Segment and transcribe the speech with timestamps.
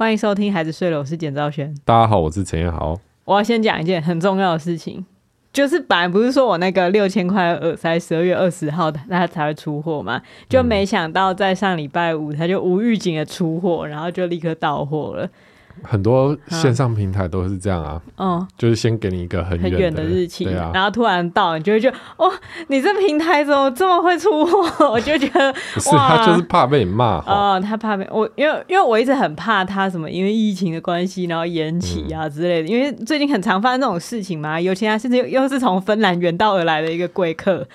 [0.00, 1.74] 欢迎收听《孩子睡了》，我是简兆轩。
[1.84, 2.98] 大家好，我是陈彦豪。
[3.26, 5.04] 我要先讲一件很重要的事情，
[5.52, 15.28] 就是本来不是说我那个六千块的耳塞十二月二十号它才会出货嘛，就没想到在上礼拜五它就无预警的出货，然后就立刻到货了。
[15.82, 22.30] 很多线上平台都是这样啊，嗯，就是先给你一个很远的，日期，对啊，然后突然到，你就会觉得，哦，
[22.68, 24.88] 你这平台怎么这么会出货？
[24.92, 37.66] 我就觉得，不是他就是怕被你骂哦，他怕被我，因为因为我一直很怕他什么，因为疫情的关系，然后延期啊之类的，嗯、因为最近很常发生这种事情嘛，尤其他甚至又是从芬兰远道而来的一个贵客，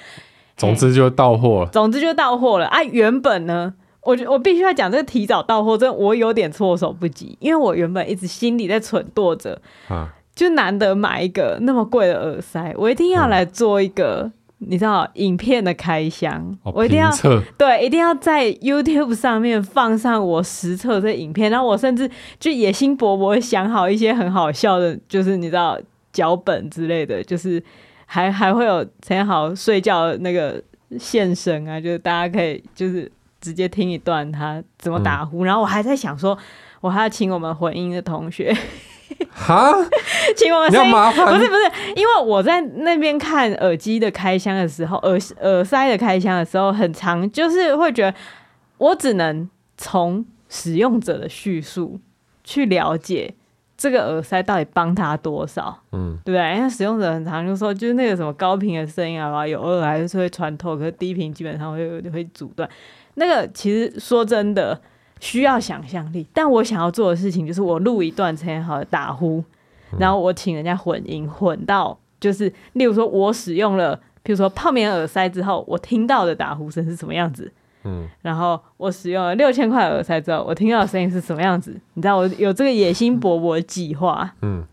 [0.55, 1.63] 总之就到货。
[1.63, 2.67] 了，总之就到货了。
[2.67, 3.73] 啊，原本呢。
[4.05, 14.33] 我觉我必须要讲这个提早到货，真的我有点措手不及，因为我原本一直心里在蠢惰着，啊，就难得买一个那么贵的耳塞，我一定要来做一个，嗯、
[14.69, 22.07] 你知道，影片的开箱，哦、我一定要测对，一定要在 YouTube 上面放上我实测这影片，然后我甚至
[22.39, 25.79] 就野心勃勃想好一些很好笑的，就是你知道
[26.13, 27.63] 脚本之类的，就是
[28.05, 30.61] 还还会有陈豪睡觉的那个
[30.99, 33.11] 现身啊，就是大家可以就是。
[33.45, 36.35] 直接听一段他怎么打呼，嗯、然后我还在想说，
[36.81, 38.51] 我还要请我们混音的同学，
[39.29, 39.71] 哈，
[40.35, 48.17] 请我们声音，麻烦不是不是，因为我在那边看耳机的开箱的时候，耳耳塞的开箱的时候，很长就是会觉得，
[48.79, 51.99] 我只能从使用者的叙述
[52.43, 53.35] 去了解
[53.77, 56.55] 这个耳塞到底帮他多少，嗯，对不对？
[56.55, 62.67] 因为使用者很常就说，就是那个什么高频的声音啊，有偶尔还是会穿透，可是低频基本上会会阻断。
[63.15, 64.79] 那个其实说真的
[65.19, 69.43] 需要想象力，但我想要做的事情就是我录一段很好的打呼，
[69.97, 77.51] 然后我请人家混音混到就是，例如说我使用了，譬如说泡棉耳塞之后，我听到的打呼声是什么样子，
[77.83, 84.63] 嗯，然后我使用了六千块耳塞之后，我听到的声音是什么样子，你知道我有这个野心勃勃的计划，嗯，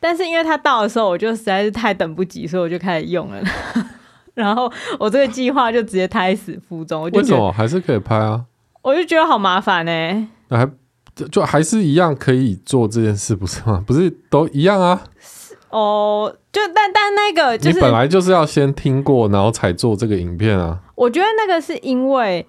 [0.00, 3.42] 但是因为他到的时候，我就实在是太等不及，所以我就开始用了。
[4.34, 7.02] 然后我这个计划就直接胎死腹中。
[7.02, 8.44] 我就为什么还是可以拍啊？
[8.80, 10.26] 我就觉得好麻烦呢、欸。
[10.48, 10.70] 那还
[11.14, 13.82] 就，就还是一样可以做这件事，不是吗？
[13.86, 15.04] 不是都一样啊？
[15.70, 20.80] 哦，就但但那个就是你本来就是要先听过，然后才做这个影片啊。
[20.94, 22.46] 我觉得那个是因为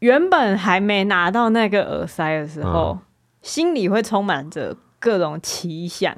[0.00, 3.06] 原本还没拿到那个耳塞的时候，嗯、
[3.40, 6.14] 心里会充满着各种奇想，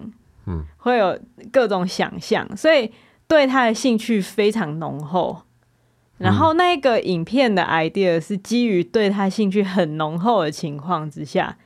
[0.46, 1.18] 嗯，会有
[1.52, 2.90] 各种想象，所以。
[3.26, 5.42] 对他的兴趣非常浓厚，
[6.18, 11.56] 然后那个影片的 idea 是基于对他兴趣很浓厚的情况之下，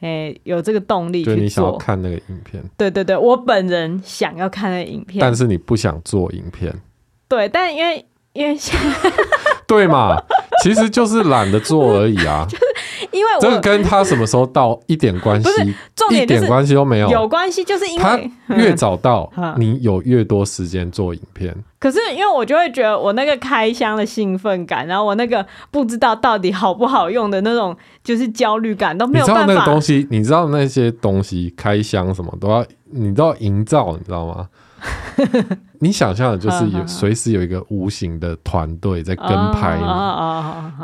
[0.00, 1.34] 诶，有这个动力去做。
[1.34, 2.62] 对，你想要看那个影片？
[2.76, 6.72] 对对对，我本人想要看那个影片，但是你不想做影片。
[7.28, 8.04] 对，但因为
[8.34, 8.56] 因为
[9.66, 10.22] 对嘛，
[10.62, 12.46] 其实就是懒得做而已啊。
[13.12, 17.08] 因为这个跟他什么时候到一点关系，重点一点关系都没有。
[17.10, 18.18] 有关系，就是因为他
[18.54, 21.54] 越早到， 你有越多时间做影片。
[21.78, 29.42] 可是因为我就会觉得我那个开箱的兴奋感，然后我那个不知道到底好不好用的那种就是焦虑感都没有办法。
[29.42, 34.48] 你知道那个东西，你知道那些东西开箱什么都要，你都要营造，你知道吗？
[35.80, 39.84] 你想象的就是有随时有一个无形的团队在跟拍你，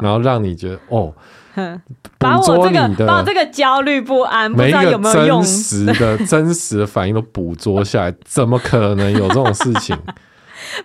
[0.03, 1.13] 然后让你觉得哦。
[2.19, 9.97] 把我这个把我这个焦虑不安，不知道有没有用，真实的 真实的反应都捕捉下来，怎么可能有这种事情？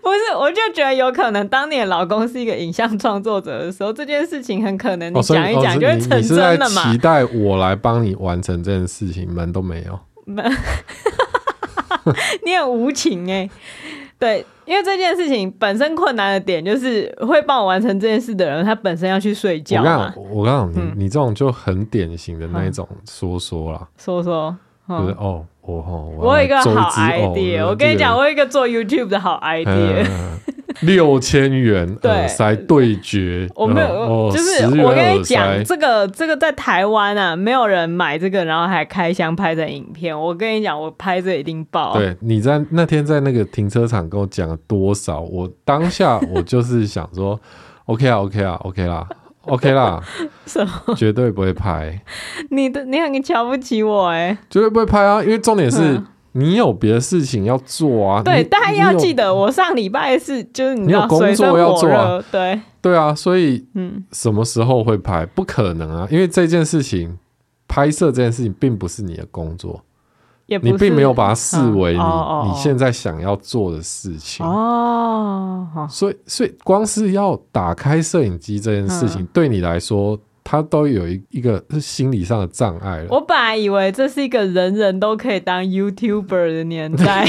[0.02, 6.92] 不是，我就觉得有可能，当你的老公是一个影像创作者的时候，这件事情很可能你讲一讲就会成真了嘛。
[6.92, 10.00] 期待我来帮你完成这件事情，门都没有。
[10.26, 10.44] 门，
[12.44, 13.50] 你很无情哎。
[14.20, 20.14] 对，因为这件事情本身困难的点就是会帮我完成这件事的人，他本身要去睡觉嘛。
[20.16, 24.56] 我告诉你，嗯、你这种就很典型的那一种说说啦，说说，
[24.90, 30.06] 就是哦，我哦，我有一个好 idea，、哦、我跟你讲，我有一个做 YouTube 的好 idea。
[30.82, 40.18] 嗯六千元耳塞对决，我没有，就是我跟你讲，这个这个在台湾啊，没有人买这个，然后还开箱拍成影片。
[40.18, 41.94] 我跟你讲，我拍这一定爆。
[41.94, 47.40] 对，你在那天在那个停车场跟我讲了多少，我当下我就是想说
[47.86, 49.08] ，OK 啊，OK 啊，OK 啦
[49.42, 50.04] ，OK 啦，
[50.46, 50.96] 什么？
[50.96, 52.00] 绝对不会拍。
[52.52, 56.00] 你的你很瞧不起我哎，绝对不会拍啊，因为重点是。
[56.34, 58.22] 你有别的事情要做啊？
[58.24, 62.24] 对，大家要记得，我上礼拜是就是你，你有工作要做啊。
[62.32, 65.26] 对对啊，所以嗯，什么时候会拍？
[65.26, 67.18] 不可能啊，因为这件事情
[67.68, 69.82] 拍摄这件事情并不是你的工作，
[70.46, 75.88] 也不是你并没有把它视为你、啊、你现在想要做的事情哦。
[75.90, 80.18] 所以所以光是要打开摄影机这件事情，嗯、对你来说。
[80.50, 83.08] 他都有一一个是心理上的障碍了。
[83.10, 87.26] 我本来以为这是一个人人都可以当 YouTuber 的年代，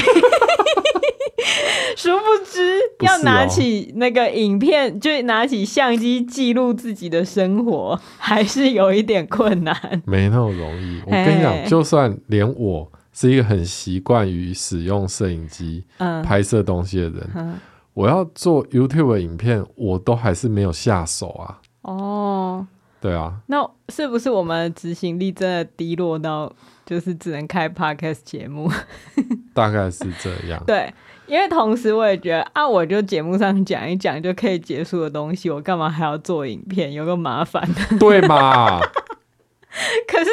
[1.97, 9.75] 殊不知要拿起那个影片，哦、就拿起相机记录自己的生活，还是有一点困难。
[10.05, 11.01] 没那么容易。
[11.05, 15.83] 我跟你讲，就算连我是一个很习惯于使用摄影机
[16.23, 17.59] 拍摄东西的人，嗯、
[17.93, 21.59] 我要做 YouTube 影片，我都还是没有下手啊。
[21.81, 22.65] 哦。
[23.01, 26.51] 对啊，那是不是我们执行力真的低落到
[26.85, 28.69] 就是只能开 podcast 节目？
[29.53, 30.61] 大概是这样。
[30.67, 30.93] 对，
[31.27, 36.91] 因为同时我也觉得啊，我就节目上讲一讲就可以结束的东西，我干嘛还要做影片？
[36.91, 38.79] 有个麻烦的，对嘛？
[40.07, 40.29] 可是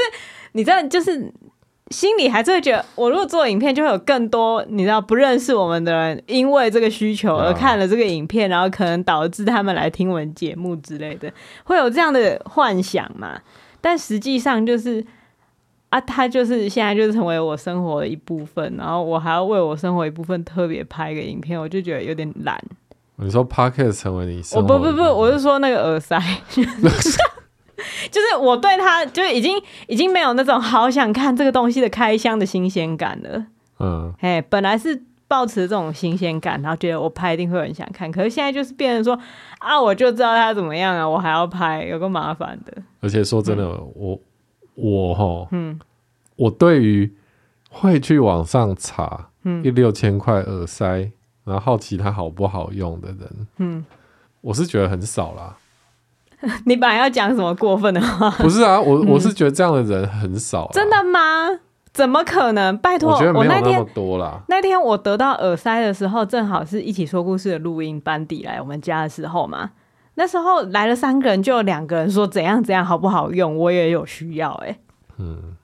[0.53, 1.33] 你知道，就是。
[1.91, 11.33] 心里还是会觉得，我如果做影片，就会有更多你知道不认识我们的人，因为这个需求而看了这个影片，然后可能导致他们来听我们节目之类的，
[11.65, 13.41] 会有这样的幻想嘛？
[13.81, 15.05] 但实际上就是
[15.91, 22.61] 啊，他就是现在就是成为我生活的一部分，然后我还要为我生活一部分特别拍一个影片，我就觉得有点懒。
[23.19, 24.75] 你说 Podcast 成为你生活？
[24.75, 26.21] 我不不不，我是说那个耳塞。
[28.11, 33.47] 就是我对他就已经已经没有那种好想看这个东西的开箱的新鲜感了。
[33.79, 39.19] 嗯，哎，本来是抱持这种新鲜感，然后觉得我拍一定会有人想看，可是现在就是变成说
[39.59, 42.73] 啊，我就知道他怎么样啊，我还要拍，有个麻烦的。
[43.01, 44.21] 而且说真的，嗯、我
[44.75, 45.79] 我哈，嗯，
[46.37, 47.13] 我对于
[47.69, 49.29] 会去网上查
[49.63, 51.13] 一六千块耳塞，嗯、
[51.45, 53.85] 然后好奇它好不好用的人，嗯，
[54.41, 55.57] 我是觉得很少啦。
[56.67, 58.31] 你本来要讲什么过分的话？
[58.43, 60.75] 不是啊，我我是觉得这样的人很少，啊嗯。
[60.75, 61.21] 真的吗？
[61.93, 62.77] 怎么可能？
[62.79, 64.41] 拜托，我觉得没有那么多啦。
[64.49, 69.71] 那天我得到耳塞的时候，正好是一起说故事的录音班底来我们家的时候嘛。
[70.17, 74.79] 那时候来了三个人，就有两个人说怎样怎样好不好用，我也有需要哎，欸。
[75.19, 75.57] 嗯。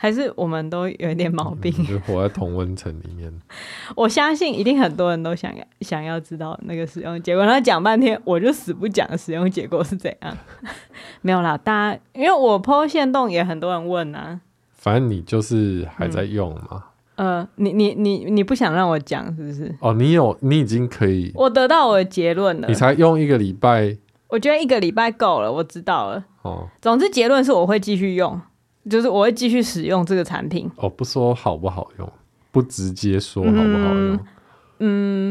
[0.00, 3.32] 还是我们都有一点毛病，嗯、就活在同温层里面。
[3.96, 10.36] 我相信一定很多人都想要想要知道那个使用结果，然后讲半天，我就死不讲使用结果是怎样。
[11.20, 14.40] 没有啦，大家因为我 po 限动也很多人问啊。
[14.72, 16.84] 反正你就是还在用嘛。
[17.16, 19.74] 嗯、呃，你你你你不想让我讲是不是？
[19.80, 22.68] 哦，你有你已经可以，我得到我的结论了。
[22.68, 23.96] 你才用一个礼拜，
[24.28, 26.24] 我觉得一个礼拜够了，我知道了。
[26.42, 28.40] 哦，总之结论是我会继续用。
[28.88, 32.12] 就是我会继续使用这个产品哦，不说好不好用，
[32.50, 34.14] 不直接说好不好用。
[34.14, 34.20] 嗯，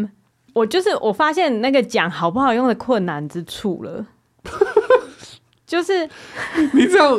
[0.03, 0.09] 嗯，
[0.53, 4.05] 我就是我发现那个讲好不好用的困难之处了，
[5.65, 6.07] 就是
[6.73, 7.17] 你这样，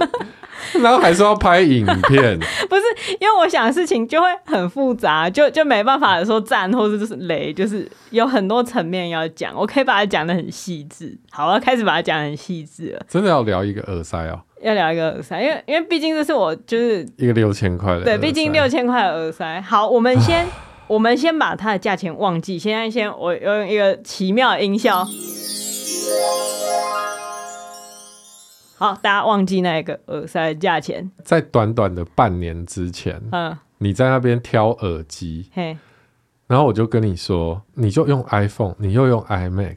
[0.82, 2.38] 然后还说要拍影片，
[2.68, 2.82] 不是
[3.20, 11.16] 因为我想的事情就会很复杂，就就没办法说赞或者就是雷，就是有很多层面要讲，我可以把它讲的很细致。
[11.30, 13.06] 好，我要开始把它讲得很细致了。
[13.08, 14.40] 真的要聊一个耳塞哦。
[14.60, 19.60] 要聊一个耳塞，因为因为毕竟这是我就是一个六千块的，对，毕竟六千块的耳塞。
[19.60, 20.46] 好，我们先
[20.88, 25.06] 我们先把它的价钱忘记，现在先我用一个奇妙的音效，
[28.76, 31.10] 好，大家忘记那个耳塞的价钱。
[31.22, 35.76] 在短短的半年之前，嗯，你在那边挑耳机，嘿，
[36.46, 39.76] 然后我就跟你说，你就用 iPhone，你又用 iMac。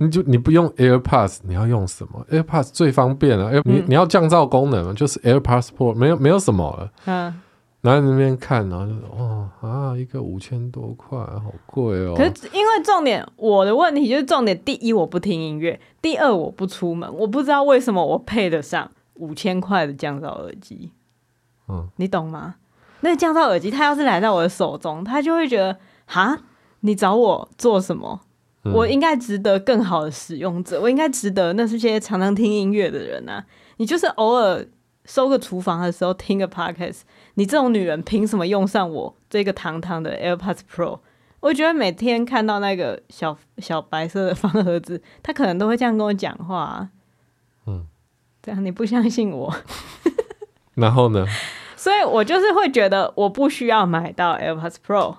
[0.00, 3.50] 你就你不用 AirPods，你要用什么？AirPods 最方便了。
[3.52, 6.90] 嗯、你你要降噪功能，就是 AirPods Pro，没有没有什么了。
[7.06, 7.40] 嗯，
[7.80, 12.14] 然后在那边看，然后就说哦啊，一个五千多块，好贵哦。
[12.16, 20.92] 可是因为重点，我的问题就是重点，第一我不听音乐，第二我不出门，我不知道为什么我配得上五千块的降噪耳机。
[21.68, 22.56] 嗯，你懂吗？
[23.00, 26.38] 那个降噪耳机，它要是来到我的手中，他就会觉得哈，
[26.80, 28.20] 你找我做什么？
[28.64, 33.44] 我应该值得更好的使用者，我应该值得那些常常听音乐的人啊！
[33.78, 34.64] 你就是偶尔
[35.04, 37.00] 收个厨房的时候听个 podcast，
[37.34, 41.00] 你这种女人凭什么用上我这个堂堂的 AirPods Pro？
[41.40, 46.90] 我觉得每天看到那个小小白色的方盒子，他可能都会这样跟我讲话啊。
[47.66, 47.86] 嗯，
[48.40, 49.52] 这样你不相信我？
[50.74, 51.26] 然后呢？
[51.74, 55.16] 所以我就是会觉得我不需要买到 AirPods Pro。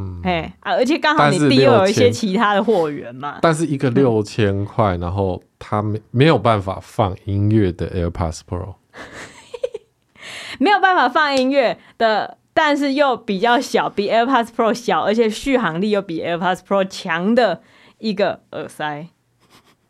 [0.00, 3.38] 嗯，哎啊，而且刚好你弟又有一些其他的货源嘛。
[3.42, 8.74] 但是一个六千块，然后他没没有办法放音乐的 AirPods Pro，
[10.58, 17.62] 没有办法放音乐的，但是又比较小，比 AirPods Pro 小，而且续航力又比 AirPods Pro 强的
[17.98, 19.08] 一个耳塞。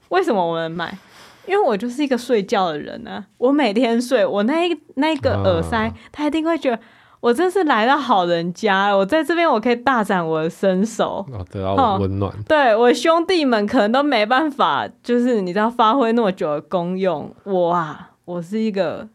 [0.09, 0.99] 为什么我们买？
[1.47, 6.79] 因为我就是一个睡觉的人啊，我每天睡，我那一那个耳塞，啊、他一定会觉得。
[7.21, 12.35] 我真是来到好人家，我在这边我可以大展我的身手，哦、得到温暖。
[12.45, 19.07] 对，我兄弟们可能都没办法，就是你知道发挥那么久的功用，我啊，我是一个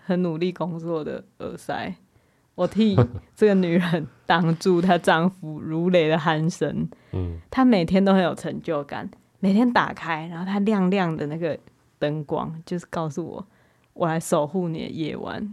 [0.00, 1.96] 很努力工作的耳塞，
[2.54, 2.96] 我替
[3.34, 6.88] 这个女人挡住她丈夫如雷的鼾声。
[7.10, 9.10] 嗯，她每天都很有成就感，
[9.40, 11.58] 每天打开，然后她亮亮的那个
[11.98, 13.46] 灯光，就是告诉我，
[13.94, 15.52] 我来守护你的夜晚。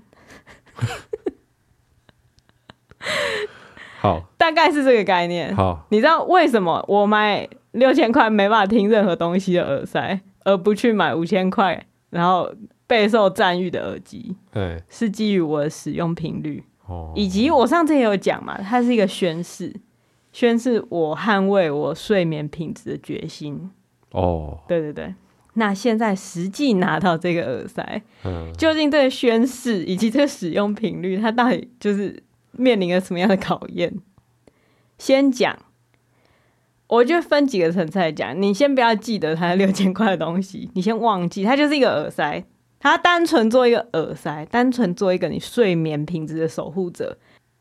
[4.00, 5.55] 好，大概是这个概念。
[5.55, 12.53] 好，你知道为什么我买六千块没办法听任何东西的耳塞，而不去买五千块然后
[12.85, 14.35] 备受赞誉的耳机？
[14.51, 19.74] 对，是基于我的使用频率，哦，以及我上次也有讲嘛，它是一个宣誓，
[20.31, 23.71] 宣誓我捍卫我睡眠品质的决心。
[24.12, 25.15] 哦，对对对，
[25.55, 32.21] 那现在实际拿到这个耳塞，嗯，究竟这个宣誓以及这个使用频率，它到底就是？
[32.57, 33.93] 面临了什么样的考验？
[34.97, 35.57] 先讲，
[36.88, 38.41] 我就分几个层次来讲。
[38.41, 42.43] 你先不要记得它六千块的东西， 你先忘记，它就是一个耳塞，
[42.79, 47.17] 它单纯做一个耳塞，单纯做一个你睡眠品质的守护者，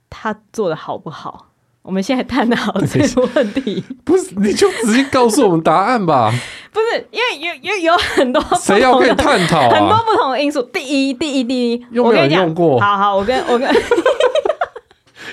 [0.09, 1.51] 它做的好不好？
[1.83, 6.33] 我们现在探讨这个问题， 不是你就直接告诉我们答案吧？
[6.73, 10.63] 不是，因为有有有很多谁要跟你探讨、啊、很多不同的因素。
[10.63, 12.81] 第一，第一，第一，有没有人用过？
[12.81, 13.69] 好好，我跟我跟。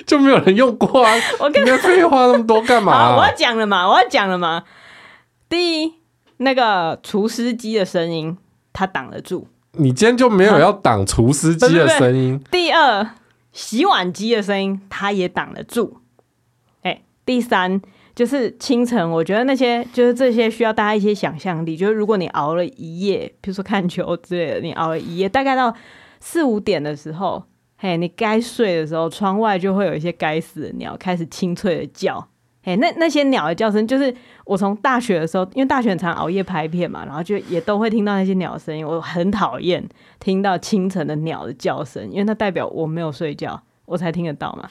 [0.06, 1.12] 就没有人用过啊！
[1.40, 3.16] 我跟你废话那么多干嘛、 啊？
[3.16, 4.64] 我要讲了嘛，我要讲了嘛。
[5.48, 5.94] 第一，
[6.38, 8.36] 那个除湿机的声音，
[8.72, 9.48] 它挡得住。
[9.72, 12.50] 你今天就没有要挡除湿机的声音、啊？
[12.50, 13.10] 第二，
[13.52, 15.98] 洗碗机的声音，它也挡得住。
[16.82, 17.80] 哎、欸，第三，
[18.14, 21.76] 就是清晨，我觉得那些就是这些需要大家一些想象力。
[21.76, 25.74] 就是如果你熬了一夜，比如说看球之类的，你熬了一夜，大概到
[26.20, 27.44] 四五点的时候。
[27.82, 32.24] 嘿，你该睡的时候，窗外就会有一些该死的鸟开始清脆的叫。
[32.62, 38.86] 嘿，那那些鸟的叫声，就是我从大学的时候，因为大学常熬夜拍片嘛，然后就也都会听到那些鸟声音。
[38.86, 39.84] 我很讨厌
[40.20, 44.70] 听到清晨的鸟的叫声，因为它代表我没有睡觉，我才听得到嘛。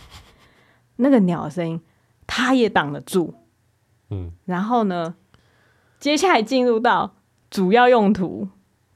[0.96, 1.82] 那个鸟的声音，
[2.25, 3.34] 它也挡得住。
[4.10, 5.15] 嗯，然后呢，
[6.00, 7.15] 接下来进入到
[7.50, 8.48] 主要用途，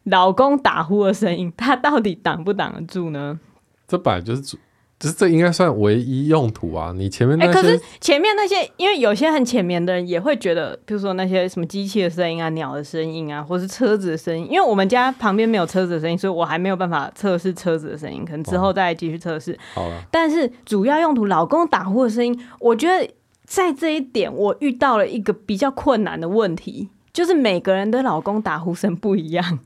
[0.03, 3.41] 老公打呼的声音，它到底挡不挡得住呢？
[3.87, 4.57] 这本来就是主，
[4.97, 6.93] 只是这应该算唯一用途啊！
[6.95, 14.47] 你前面那些，欸、可是前面那些，因为有些很浅眠的人也会觉得，比如说那些什么机器的声音啊、鸟的声音啊，或是车子的声音。
[14.49, 19.57] 因为我们家旁边没有车子的声音，所以我还没有办法测试车子的声音，可能之后再继续测试。
[19.73, 23.13] 好了，但是主要用途，老公打呼的声音，我觉得
[23.45, 29.59] 在这一点我遇到了一个比较困难的问题，就是每个人的老公打呼声不一样，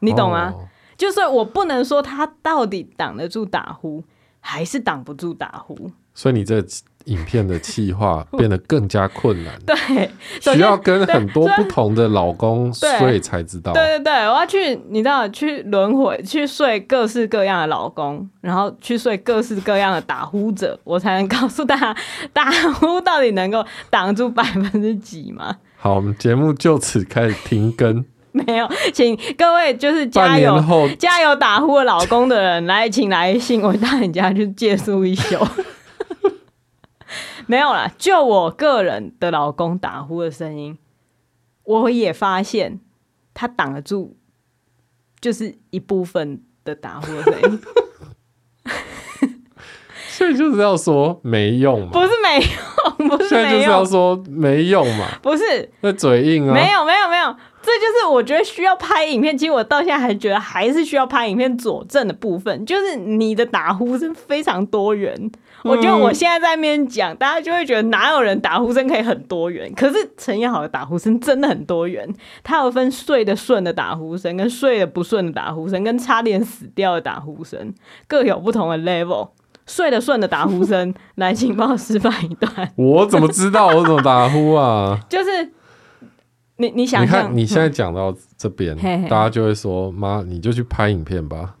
[0.00, 0.52] 你懂吗？
[0.54, 4.02] 哦就是我不能说他到底挡得住打呼，
[4.40, 5.90] 还是挡不住打呼。
[6.14, 6.64] 所以你这
[7.06, 9.52] 影片的企划 变得更加困难。
[9.66, 10.08] 对，
[10.40, 13.72] 需要跟很多不同的老公睡才知道。
[13.72, 21.96] 对对对，我要去，你知道，去轮回去睡各式各样的老公，然后去睡各式各样的打呼者，我才能告诉大家
[22.32, 25.56] 打呼到底能够挡住百分之几吗？
[25.76, 28.04] 好，我们节目就此开始停更。
[28.46, 30.60] 没有，请各位就是加油
[30.98, 35.38] 加油打呼的老公的人来，请来信，我到你家去借宿一宿。
[37.46, 40.76] 没有啦，就我个人的老公打呼的声音，
[41.62, 42.80] 我也发现
[43.32, 44.16] 他挡得住，
[45.20, 47.60] 就是一部分的打呼的声音。
[50.08, 51.90] 所以就是要说没用嘛？
[51.92, 55.06] 不是没用，不是没用，就是要说没用嘛？
[55.22, 56.54] 不是，那嘴硬啊？
[56.54, 57.36] 没有，没有，没有。
[57.64, 65.14] 这就是我觉得需要拍影片，其实我到现在还觉得还是需要拍影片佐证的部分，就是你的打呼声非常多元。
[65.16, 65.30] 嗯、
[65.62, 69.72] 我觉得我现在在那边讲，大家就会觉得哪有人打呼声可以很多元？
[69.74, 72.06] 可是陈也好的打呼声真的很多元，
[72.42, 77.72] 他有分睡得顺的打呼声，跟睡得不顺的打呼声，跟差点死掉的打呼声，
[78.06, 79.30] 各有不同的 level。
[79.66, 82.70] 睡得顺的打呼声，来，请帮我示范一段。
[82.76, 85.00] 我怎么知道我怎么打呼啊？
[85.08, 85.52] 就是。
[86.56, 91.56] 你你想，你看你现在讲到这边，嗯，大家就会说：“妈，你就去拍影片吧，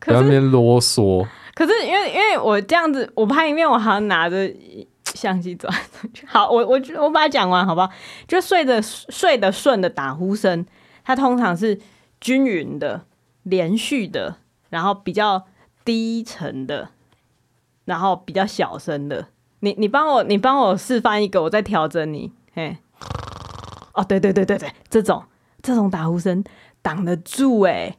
[0.00, 4.50] 在那边啰嗦。”可是因为因为我这样子，我拍影片，我好像拿着
[5.04, 5.72] 相机转。
[6.24, 7.90] 好，我我我把它讲完，好不好？
[8.26, 10.64] 就睡得睡得顺的打呼声，
[11.04, 11.78] 它通常是
[12.20, 13.02] 均匀的、
[13.42, 14.36] 连续的，
[14.70, 15.44] 然后比较
[15.84, 16.90] 低沉的，
[17.84, 19.26] 然后比较小声的。
[19.60, 22.78] 你你帮我你帮我示范一个，我再调整你，嘿。
[23.98, 25.22] 哦，对对对对对，这种
[25.60, 26.42] 这种打呼声
[26.80, 27.96] 挡得住哎，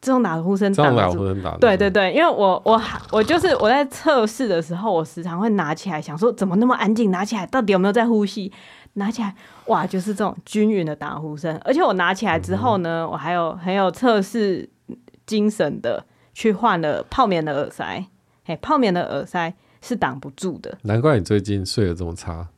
[0.00, 2.80] 这种打呼声挡得住，对对对，因为我我
[3.10, 7.10] 我就是我在测试的时候，我时常会拿起来想说，怎么那么安静？
[7.10, 8.52] 拿起来到底有没有在呼吸？
[8.94, 9.34] 拿起来
[9.66, 14.68] 哇，就是这种均匀的打呼声，而且我拿起来之后呢，嗯、我还有很有测试
[15.26, 18.06] 精神的去换了泡棉的耳塞。
[18.44, 19.52] 嘿，泡棉的耳塞
[19.82, 20.78] 是挡不住的。
[20.82, 22.48] 难怪你最近睡得这么差。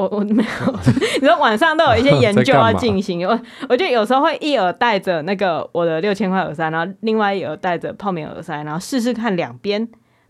[0.00, 0.72] 我我没有，
[1.20, 3.22] 你说晚上都有一些研究要进行。
[3.28, 3.38] 我
[3.68, 9.86] 我就有时候会一耳戴着那个我的六千块耳塞，然后另外一耳戴着泡棉耳塞，然后试试看两边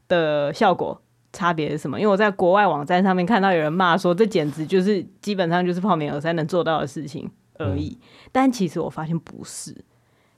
[0.09, 1.00] 的效果
[1.33, 2.00] 差别是什么。
[2.00, 7.97] 因为我在国外网站上面看到有人骂说，这简直就是基本上就是泡棉耳塞能做到的事情而已。
[8.00, 9.73] 嗯、但其实我发现不是，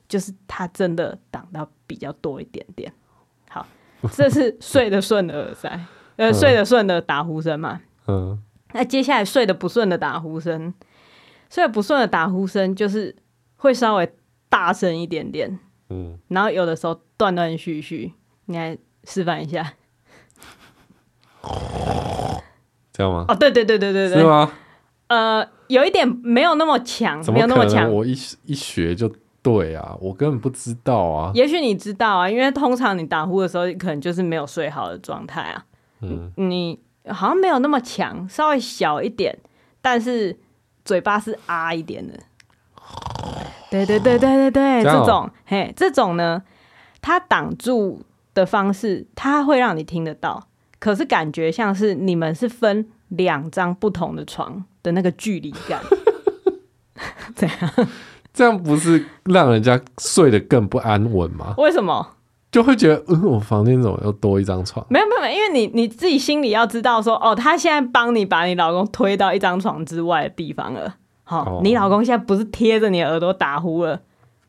[0.07, 2.93] 就是它真的挡到比较多一点点。
[3.49, 3.65] 好，
[4.11, 5.67] 这是 睡得顺的耳塞，
[6.17, 7.81] 呃，嗯、睡得顺的打呼声嘛。
[8.05, 8.39] 嗯。
[8.75, 10.73] 那接下来睡得不顺的打呼声，
[11.49, 13.15] 睡得不顺的打呼声就是
[13.57, 14.13] 会稍微
[14.49, 18.13] 大声一点点，嗯，然后有的时候断断续续，
[18.45, 19.73] 你来示范一下，
[22.91, 23.25] 这样吗？
[23.27, 24.51] 哦，对对对对对对，是吗？
[25.07, 28.11] 呃，有一点没有那么强，没有那么强，我一
[28.45, 29.11] 一学就
[29.43, 31.31] 对啊，我根本不知道啊。
[31.35, 35.65] 也许你知道啊，因为通常你打呼的时候，可能就是没有睡好的状态啊，
[36.01, 36.79] 嗯，你。
[37.09, 39.37] 好像没有那么强，稍微小一点，
[39.81, 40.39] 但是
[40.85, 42.13] 嘴巴是啊一点的。
[43.69, 46.43] 对对对对对对，这，种嘿，这种呢，
[47.01, 50.47] 它挡住的方式，它会让你听得到，
[50.79, 55.81] 可是感觉像是你们是分两张不同的床的那个距离感。
[57.35, 57.87] 这样，
[58.31, 61.55] 这样不是让人家睡得更不安稳吗？
[61.57, 62.15] 为什么？
[62.53, 64.85] 就会觉得，嗯，我房间怎么又多一张床？
[64.87, 70.95] 没有没有，因为你你自己心里要知道说，哦，他现在帮你把你老公推到一张床之外的地方了。
[71.23, 73.99] 好、你老公现在不是贴着你的耳朵打呼了，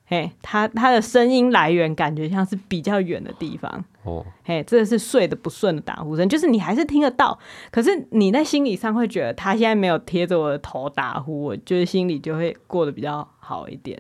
[0.06, 3.82] 嘿，他他的声音来源感觉像是比较远的地方。
[4.02, 7.38] 哦，嘿，这是睡得不顺的打呼声，就是你还是听得到，
[7.70, 13.99] 可是你在心理上会觉得他现在没有贴着我的头打呼，我就是心里就会过得比较好一点。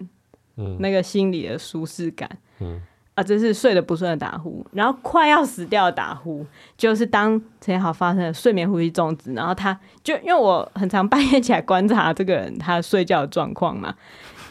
[0.58, 2.28] 嗯，那个心理的舒适感。
[2.60, 2.82] 嗯。
[3.14, 6.44] 啊，这是睡得不顺的打呼，然后快要死掉的打呼，
[6.76, 13.94] 就是当陈豪发生了睡眠呼吸中止，然后他就因为我很常半夜起来观察这个人他睡觉的状况嘛，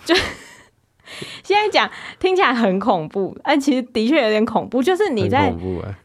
[0.05, 0.15] 就
[1.43, 5.55] 现在讲听起来很恐怖，但其实的确有点恐怖，就是你在、欸、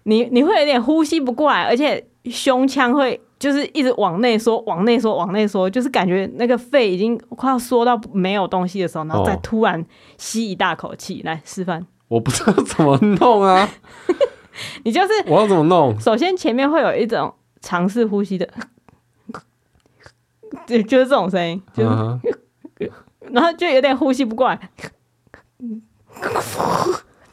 [0.03, 11.87] 你你会有点呼吸不过来，而且胸腔会就是一直往内缩，往内缩，往内缩，就是感觉那个肺已经快要缩到没有东西的时候，然后再突然吸一大口气，来示范。
[12.09, 13.69] 我不知道怎么弄啊！
[14.85, 15.99] 你就是我要怎么弄？
[16.01, 18.49] 首先前面会有一种尝试呼吸的，
[20.67, 22.19] 就就是这种声音，就是，uh.
[23.31, 24.59] 然后就有点呼吸不过来，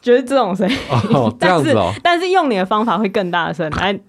[0.00, 0.76] 就是这种声音。
[0.90, 1.90] 哦，这样子哦。
[1.94, 4.02] 但是，但是用你的方法会更大声，来，对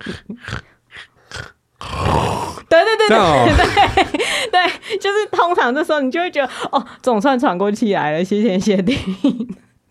[2.70, 4.04] 对对对对、哦、对，
[4.52, 8.98] 对，就是通常这时候你就会觉得哦，总算喘过气来了，谢天谢地。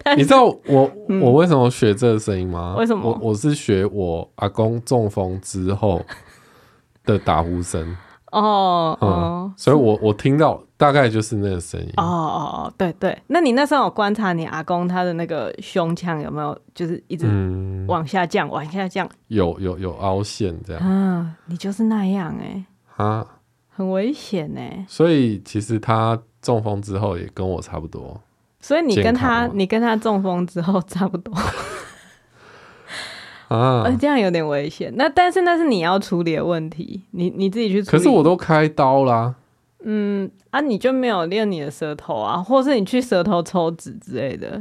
[0.17, 0.91] 你知道我
[1.21, 2.75] 我为什么学这个声音吗？
[2.79, 3.11] 为什么？
[3.11, 6.01] 我我是学我阿公中风之后
[7.05, 7.97] 的打呼声
[8.33, 11.91] 哦哦，所以我我听到大概就是那个声音。
[11.97, 13.17] 哦哦哦，对对。
[13.29, 17.27] 那你那时候有观察你阿公他的那个胸腔有没有就是一直
[17.89, 19.09] 往下降，往下降？
[19.29, 20.83] 有有有凹陷这样。
[20.83, 22.65] 啊，你就是那样哎。
[22.97, 23.27] 啊，
[23.69, 24.85] 很危险哎。
[24.89, 28.21] 所以其实他中风之后也跟我差不多。
[28.67, 31.33] 所以你跟他，你跟他中风之后差不多
[33.47, 34.93] 啊，这样有点危险。
[34.97, 37.97] 那但是那是你要处理的问题，你你自己去处理。
[37.97, 39.37] 可是我都开刀啦。
[39.85, 44.61] 嗯啊，你就没有练你的舌头啊，或是你去舌头抽脂之类的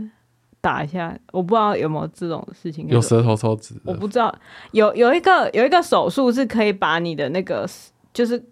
[0.62, 2.88] 打一下，我不知道有没有这种事情。
[2.88, 3.74] 有舌头抽脂？
[3.86, 4.32] 我不知道，
[4.70, 7.68] 有有一个有一个手术是可以把你的那个
[8.14, 8.46] 就是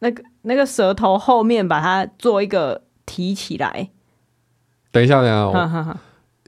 [0.00, 3.90] 那个那个舌头后面把它做一个提起来。
[4.90, 5.96] 等一下，等一下，我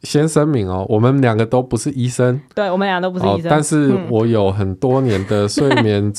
[0.02, 6.12] 先声明哦，我们两个都不是医生，对，我们俩都不是医生，但是我有很多年的睡眠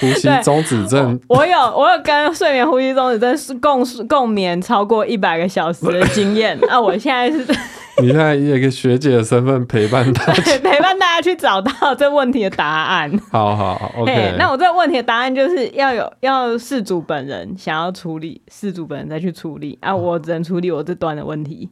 [0.00, 6.58] 呼吸中止症， 我有，我有跟睡眠呼吸中止症是共共眠超过一百个小时的经验。
[6.70, 7.38] 啊，我现在是，
[8.00, 13.10] 你现在以一个学姐的身份陪伴大家，陪伴大家去找到这问题的答案。
[13.30, 19.76] 好好，OK，那我这个问题的答案就是要有要事主本人想要处理，事主本人再去处理。
[19.80, 21.70] 啊，我只能处理我这段的问题。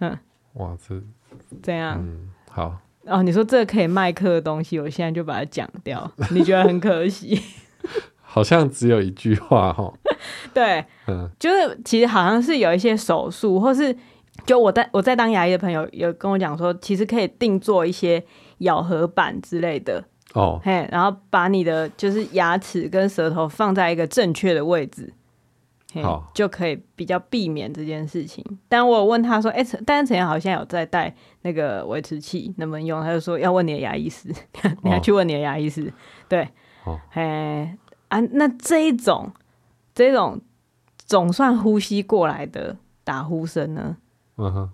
[0.00, 0.16] 嗯，
[0.54, 1.00] 哇，这
[1.62, 1.98] 这样？
[1.98, 2.78] 嗯，好。
[3.04, 7.40] 哦，你说这个可以卖课的东西，我现在就把它讲掉，你觉得很可惜？
[8.20, 9.90] 好像只有一句话哈。
[10.52, 13.96] 对，嗯， 就是其实好像是有一些手术，或是
[14.44, 18.22] 就我在我在当牙医的朋友有跟我讲说，其实可以定做一些
[18.58, 25.10] 咬合板之类的哦，嘿，然后把你的就是牙齿跟舌头放在一个正确的位置。
[26.02, 28.44] 好就可以比较避免这件事情。
[28.68, 34.28] 但我有问他说：“哎、欸，但是陈阳好像有在带那个维持器，能不能用？”他就说：“要问你的牙医师，
[34.82, 35.82] 你要去问你的牙医师。
[35.88, 35.92] 哦”
[36.28, 36.48] 对，
[37.12, 37.78] 哎、
[38.10, 39.32] 哦、啊，那这一种
[39.94, 40.40] 这一种
[40.96, 43.96] 总算呼吸过来的打呼声呢？
[44.36, 44.70] 嗯哼，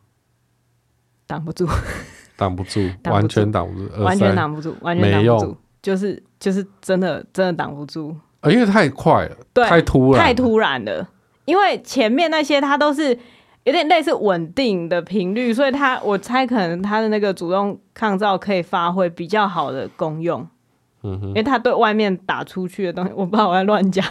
[1.27, 1.67] 挡不住，
[2.37, 8.15] 挡不住， 完全挡不住，完全挡不住，完全挡不住，就是就是真的真的挡不住。
[8.51, 11.09] 因为太快了，对，太突然，太突然了。
[11.45, 13.19] 因为前面那些它都是
[13.65, 20.47] 有点类似稳定的频率，所以它我猜可能它的那个主动抗噪可以发挥比较好的功用。
[21.03, 24.05] 嗯哼，因为它对外面打出去的东西，我不知道我在乱讲。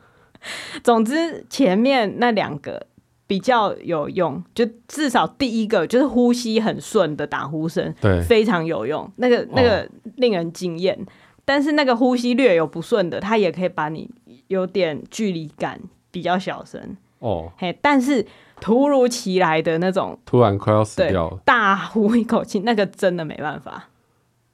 [0.82, 2.86] 总之，前面那两个
[3.26, 9.10] 比较有用，就至少第一个就是呼吸很顺的打呼声，对，非常有用。
[9.16, 10.96] 那个那个令人惊艳。
[11.00, 11.12] 哦
[11.46, 14.10] 但是那个呼吸略有不顺的，它也可以把你
[14.46, 15.78] 有点距离感，
[16.14, 17.50] 比较小声哦。
[17.58, 18.24] 嘿，但是
[18.60, 23.88] 突如其来的那种，突然快要死掉了，大呼一口气，那个真的没办法，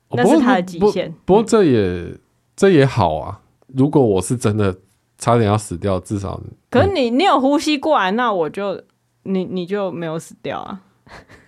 [0.09, 1.15] 哦、那是他的极限。
[1.27, 2.19] 不过这也、嗯、
[2.57, 3.43] 这也好啊。
[3.67, 4.75] 如果我是真的
[5.19, 8.83] 差点要死掉，至少可是你你有呼吸过来，那我就
[9.25, 10.81] 你你就没有死掉啊。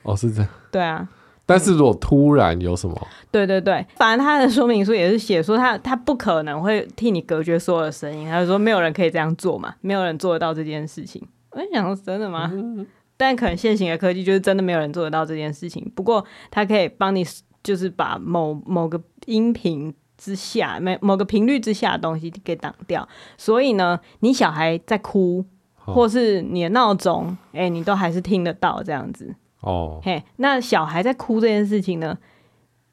[0.03, 0.51] 哦，是这样。
[0.70, 1.09] 对啊。
[1.44, 3.09] 但是如果突然有什么？
[3.31, 11.26] 对对对，反正他的说明书也是写说他他不可能会替你隔绝所有的声音，他就说没有人可以这样做嘛，没有人做得到这件事情。
[11.50, 12.50] 我就想说真的吗？
[12.52, 15.90] 嗯、但可能现行的科技就是真的没有人做得到这件事情。
[15.94, 17.24] 不过它可以帮你，
[17.62, 23.07] 就是把某某个音频之下、某某个频率之下的东西给挡掉。
[23.37, 29.35] 所以呢，你小孩在哭，或是你的闹钟，哎、欸，你都还是听得到这样子。
[29.62, 32.16] 哦，嘿，那小孩在哭这件事情呢？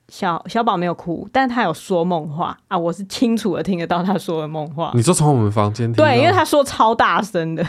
[0.08, 4.92] 小小宝没有哭，但他有说梦话啊，我是清楚的听得到他说的梦话。
[4.96, 6.04] 你说从我们房间听？
[6.04, 7.64] 对，因为他说超大声的，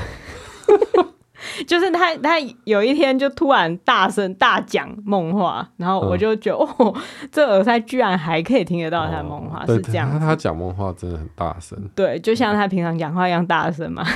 [1.68, 6.94] 就是他他有一天就突然大声大讲梦话，然后我就觉得、嗯、哦，
[7.30, 10.18] 这耳塞居然还可以听得到他的梦话，哦、是这样。
[10.18, 14.02] 他讲梦话真的很大声，对，就像他平常讲话一样大声嘛。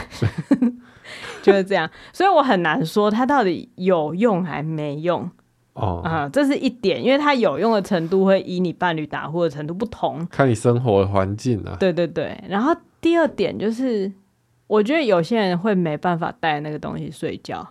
[1.44, 5.30] 就是这样，所以我很难说它到底有用还没用。
[5.74, 6.00] 哦。
[6.02, 11.76] 啊、呃，这是一点，因为它有用的程度会以你伴侣打呼的程度不同，看你生活的环境啊。
[11.78, 14.10] 对对对，然后第二点就是，
[14.66, 17.68] 我觉得有些人会没办法带那个东西睡觉。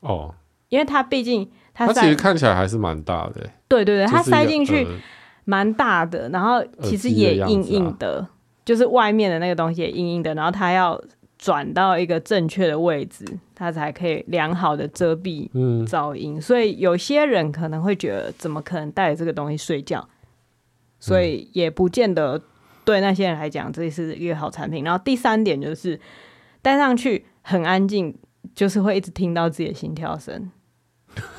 [0.00, 0.34] 哦，
[0.70, 4.86] 因为它毕竟它它其实看起来还是蛮大的，对对对，它塞进去
[5.44, 8.30] 蛮大的，然后其实也硬硬的，的啊、
[8.64, 10.98] 就是外面的那个东西也硬硬的，然后它要。
[11.42, 15.50] 转到一个正确的位置，它才可以良好的遮蔽
[15.84, 16.36] 噪音。
[16.36, 20.08] 嗯、所以有些人可能会觉得，怎么可能带着这个东西睡觉？
[21.00, 22.40] 所以也不见得
[22.84, 24.84] 对那些人来讲，这是一个好产品。
[24.84, 25.98] 然后第三点就是
[26.62, 28.16] 戴上去很安静，
[28.54, 30.48] 就是会一直听到自己的心跳声，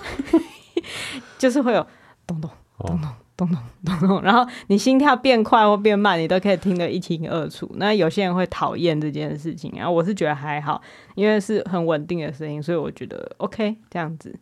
[1.39, 1.87] 就是会有
[2.27, 3.09] 咚咚咚咚。
[3.35, 7.69] 咚咚咚咚，然后你心跳变快或变慢，你都可以听得一清二楚。
[7.75, 10.81] 那有些人会讨厌这件事情，然后我是觉得还好，
[11.15, 14.35] 因为是很稳定的声音，所以我觉得 OK 这样子。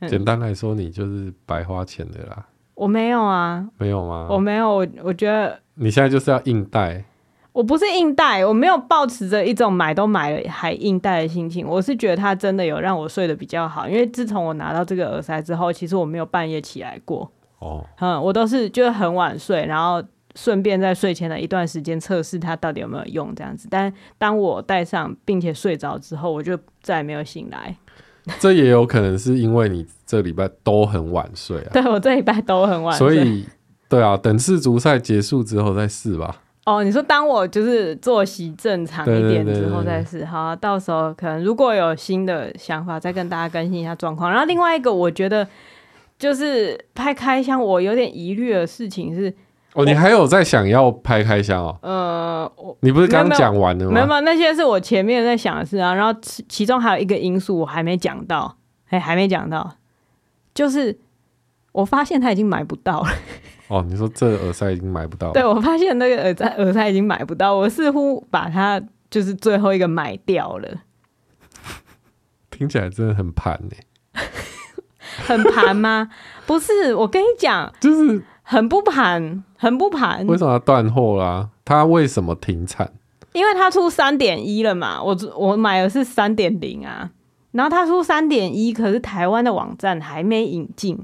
[0.00, 2.46] 嗯、简单来说，你就是白花钱的啦。
[2.74, 4.26] 我没有啊，没有吗？
[4.28, 7.04] 我没有，我我觉得你现在就是要硬带。
[7.52, 11.64] 我不是硬带，我没有抱持着一种买都买了还硬带的心情。
[11.64, 17.30] 我是觉得它真的有让我睡得比较好，因为自从我拿到这个耳塞之后，其实我没有半夜起来过。
[17.64, 20.02] 哦，嗯，我都是就是很晚睡，然后
[20.34, 23.66] 顺便在睡前的一段时间测试它到底有没有用这样子。
[23.70, 27.74] 但当我戴上并且睡着之后，我就再也没有醒来。
[28.38, 31.70] 这也有可能是因为你这礼拜都很晚睡啊。
[31.72, 33.46] 对，我这礼拜都很晚睡，所以
[33.88, 36.36] 对啊，等世足赛结束之后再试吧。
[36.66, 44.30] 哦，你说当我就是作息正常一点之后再试，好啊，到时候可能如果有新的想法，再跟大家更新一下状况。
[44.30, 45.48] 然后另外一个，我觉得。
[46.18, 49.34] 就是拍开箱，我有点疑虑的事情是，
[49.74, 51.78] 哦，你还有在想要拍开箱哦？
[51.82, 53.92] 呃，我你不是刚讲完了吗？
[53.92, 55.92] 没有，没有，那些是我前面在想的事啊。
[55.92, 58.56] 然后其其中还有一个因素我还没讲到，
[58.88, 59.76] 哎，还没讲到，
[60.54, 60.98] 就是
[61.72, 63.08] 我发现他已经买不到了。
[63.68, 65.32] 哦，你说这个耳塞已经买不到了？
[65.32, 70.68] 对，我发现那个耳塞耳塞已经买不到，我似乎把它就是最后一个买掉了。
[72.50, 74.22] 听起来真的很盘呢。
[75.26, 76.08] 很盘吗？
[76.46, 80.26] 不是，我跟你讲，就是很不盘，很不盘。
[80.26, 81.48] 为什么要断货啦？
[81.64, 82.92] 它为什么停产？
[83.32, 85.02] 因为它出三点一了嘛。
[85.02, 87.10] 我我买的是三点零啊，
[87.52, 90.98] 然后它出三点一，可是台湾的网站还没引进，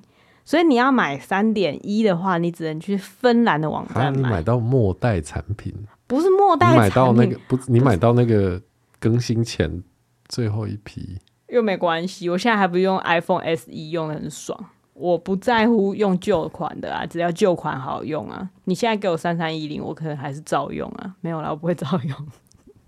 [0.45, 4.05] 所以你要买三点一的话，你只能去芬兰的网站买。
[4.05, 5.75] 啊，你买到末代产品？
[6.07, 7.59] 不是末代产品，你买到那个不？
[7.67, 8.61] 你买到那个
[8.99, 9.83] 更新前
[10.29, 11.19] 最后一批，
[11.51, 12.29] 又没关系。
[12.29, 14.59] 我现在还不用 iPhone SE，用的很爽。
[14.95, 18.51] 我不在乎用旧款的啊，只要旧款好用啊。
[18.65, 21.15] 你现在给我三三一零，我可能还是照用啊。
[21.21, 22.29] 没有啦，我不会照用。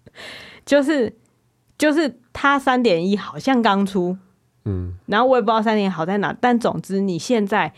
[0.66, 1.16] 就是
[1.79, 4.16] 就是它三点一好像刚出，
[4.66, 7.72] 嗯，然后我也不知道三点一好在哪，但总之你现在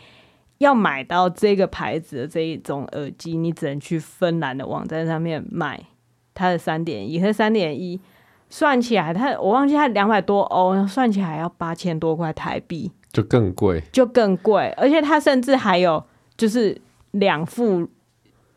[0.57, 5.85] 要买到这个牌子的这一种耳机，你只能去芬兰的网站上面买
[6.33, 7.99] 它的三点一，和三点一
[8.49, 12.91] 算起来它，它我忘记他两百多欧，算起来要八千多块台币。
[13.11, 16.03] 就更贵，就更贵，而且他甚至还有
[16.35, 16.77] 就是
[17.11, 17.87] 两副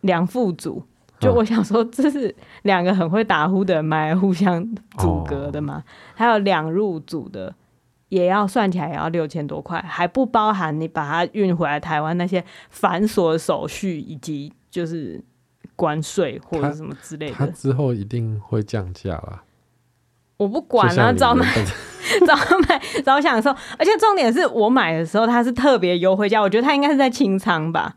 [0.01, 0.83] 两副组，
[1.20, 5.74] 就我想说，这是两个很会打呼的人买来互相阻隔的嘛？
[5.77, 5.85] 哦、
[6.16, 7.55] 还有两入组的，
[8.09, 15.22] 也要算起来也要六千多块，还不包含你把它运回来台湾那些繁琐手续以及就是
[15.77, 17.35] 关税或者什么之类的。
[17.35, 19.44] 它之后一定会降价啦。
[20.38, 21.44] 我不管了，早买
[22.27, 22.35] 早
[22.68, 27.94] 买早享受，而且重点是我买的时候它是特别优惠价，我觉得它应该是在清仓吧。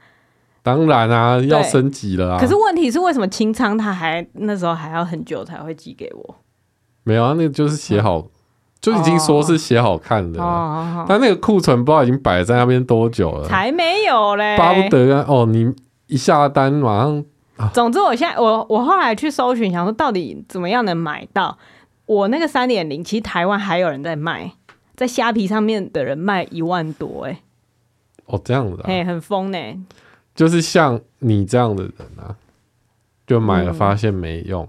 [0.63, 2.39] 当然啊，要升级了啊。
[2.39, 6.35] 可是问题是为什么清仓它还那时候还要很久才会寄给我？
[7.03, 8.29] 没有啊，那个就是写好，嗯、
[8.81, 10.41] 就已经说是写好看的。
[10.41, 15.25] 哦，但那个库存不知道已经摆在那边多久了，才没有嘞，巴不得啊！
[15.27, 15.71] 哦，你
[16.07, 17.23] 一下单马上。
[17.57, 21.55] 啊、总之，我现在我我后来去搜寻，想说到底怎么样能买到。
[22.11, 24.51] 我那个三点零，其实台湾还有人在卖，
[24.95, 27.39] 在虾皮上面的人卖一万多，哎，
[28.25, 29.57] 哦，这样子，哎，很疯呢。
[30.35, 32.35] 就是像你这样的人啊，
[33.25, 34.67] 就买了发现没用，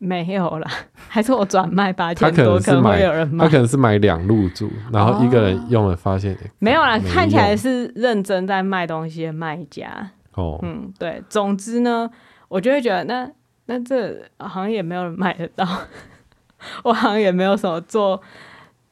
[0.00, 0.68] 嗯、没有啦，
[1.08, 10.10] 还是我转卖八千多，可能会有人买，他可能是买两入住，然后一个人用了发现、没有啦，看起来是认真在卖东西的卖家。
[10.34, 12.10] 哦，嗯，对，总之呢，
[12.48, 13.30] 我就会觉得那
[13.66, 15.64] 那这好像也没有人买得到。
[16.84, 18.20] 我好像也没有什么做，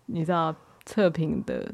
[0.06, 0.54] 你知道
[0.84, 1.66] 测评的，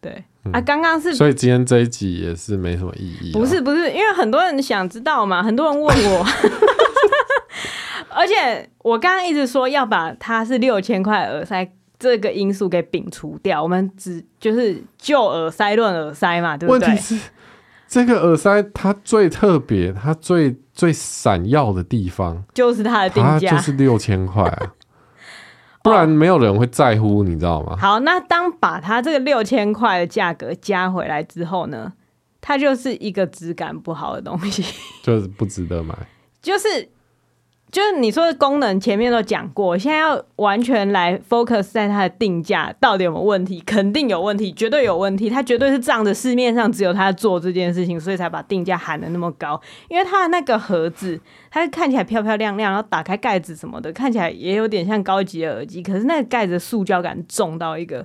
[0.00, 3.34] 对、嗯、啊，刚刚是，所以今天这一集也是没什么意义、啊。
[3.34, 6.26] 不是不是，因为很多人想知道嘛，很多人问我，
[8.10, 16.88] 而且我刚刚一直说要把它是六千块耳塞这个因素给摒除掉，我们只就是就耳塞论耳塞嘛，对不对？
[16.88, 17.30] 问题是
[17.86, 24.72] 这个耳塞它最特别，它最最闪耀的地方就是它的定价，就是六千块啊。
[25.82, 27.76] 不然没有人会在乎，你知道吗？
[27.80, 31.92] 好，那当把它这个六千块的价格加回来之后呢，
[32.40, 34.64] 它就是一个质感不好的东西，
[35.02, 35.94] 就是不值得买，
[36.42, 36.88] 就是。
[37.70, 43.60] 就是你说的功能前面都讲过，现在要完全来 focus 在它的定价到底有没有问题？
[43.64, 45.30] 肯定有问题，绝对有问题。
[45.30, 49.60] 它绝对是仗着市面上只有它做这件事情，所以才把定价喊得那么高。
[49.88, 55.80] 因为它的那个盒子，它看起来漂漂亮亮，然后打开盖子什么的，看起来也有点像高级的耳机。
[55.82, 58.04] 可是那个盖子塑胶感重到一个，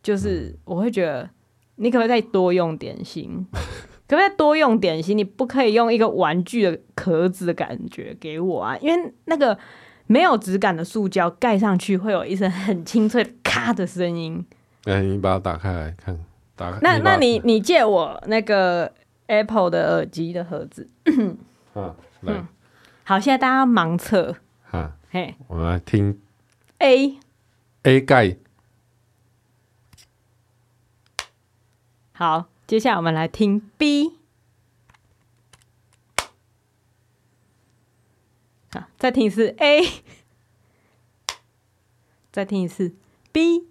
[0.00, 1.28] 就是我会觉得，
[1.76, 3.46] 你可不可以再多用点心？
[4.08, 5.18] 可不可以多用点心？
[5.18, 8.76] 你不可以用一个玩具的壳子的感觉给我啊！
[8.78, 9.58] 因为那个
[10.06, 14.46] 没有质感的塑胶盖上去会有一声很清脆的咔的声音。
[14.84, 16.16] 哎、欸，你把它打开来看，
[16.54, 16.78] 打开。
[16.80, 18.92] 那你那你你借我那个
[19.26, 20.88] Apple 的耳机的盒子。
[21.74, 22.46] 啊， 来、嗯。
[23.02, 24.36] 好，现在大家盲测。
[24.70, 26.20] 啊，嘿，我们来听
[26.78, 27.18] A
[27.82, 28.36] A 盖。
[32.12, 32.46] 好。
[32.66, 34.14] 接下来我们来听 B，
[38.72, 39.82] 好，再听一次 A，
[42.32, 42.96] 再听一次
[43.30, 43.68] B，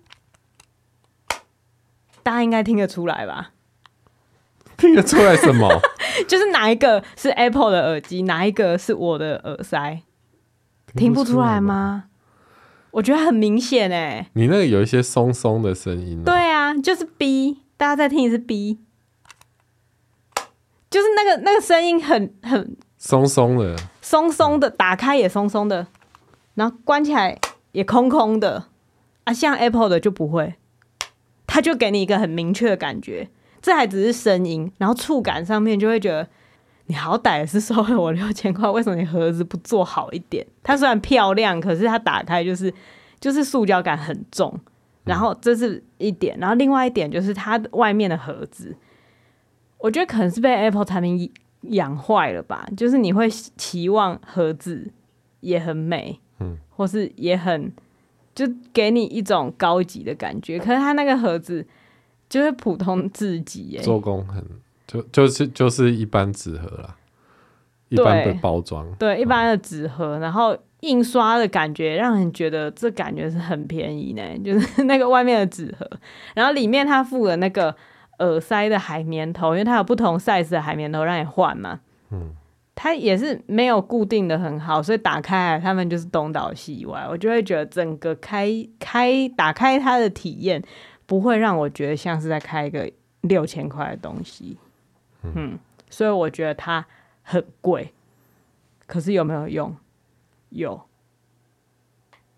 [2.24, 3.52] 大家应该听得出来吧？
[4.78, 5.68] 听得出来什么？
[6.26, 10.04] 就是哪一个是 Apple 的耳机，哪一个是我的耳塞？
[10.96, 12.06] 听不出来吗？
[12.92, 14.30] 我觉得很明显哎。
[14.36, 16.24] 你那个有一些松松的声音。
[16.24, 18.85] 对啊，就是 B，大家再听一次 B。
[20.96, 25.88] 就是那个那个声音很很松松的，松松的，打开也松松的，
[26.54, 27.38] 然后关起来
[27.74, 28.68] 也空空的
[29.26, 30.56] 啊，像 Apple 的就不会，
[31.46, 33.28] 它就给你一个很明确的感觉，
[33.62, 36.30] 这还只是声音，然后触感上面就会觉得，
[36.86, 40.48] 你好歹是收了我六千块，为什么你盒子不做好一点？
[40.64, 42.74] 它虽然漂亮，可是它打开就是
[43.20, 44.58] 就是塑胶感很重，
[45.04, 48.74] 然后这是一点，然后另外一点就是它外面的盒子。
[49.86, 54.92] 我觉得可能是被 Apple 产品养坏了吧，就是你会期望盒子
[55.42, 57.72] 也很美，嗯，或是也很
[58.34, 61.64] 就给你一种高级的感觉，可是它那个盒子
[62.28, 64.44] 就是普通至极，做工很
[64.88, 66.96] 就就是就是一般纸盒啦，
[67.90, 70.58] 一般的包装，对，一般的纸盒，然后。
[70.82, 75.90] 印刷的感觉让人觉得这感觉是很便宜呢，就是那个外面的纸盒，
[76.36, 77.76] 然后里面它附了那个
[78.20, 81.82] 耳塞的海绵头，因为它有不同 size 的海绵头让你换嘛。
[82.12, 82.34] 嗯，
[82.76, 88.50] 它也是没有固定的很好，所以打开来他们就是东倒西歪，我就会觉得整个开
[88.80, 90.64] 开打开它的体验
[91.06, 94.58] 不会让我觉得像是在开一个六千块的东西。
[95.24, 95.58] 嗯，
[95.90, 96.86] 所以我觉得它
[97.24, 97.94] 很贵，
[98.86, 99.76] 可是有没有用？
[100.50, 100.82] 有，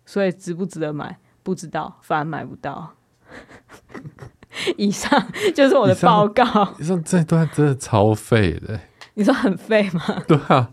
[0.06, 1.18] 所以值不值得买？
[1.42, 2.94] 不知道，反而买不到。
[4.76, 5.10] 以上
[5.54, 6.44] 就是我的报告。
[6.78, 8.78] 你说这段真的超废的。
[9.14, 10.02] 你说很废吗？
[10.28, 10.68] 对啊，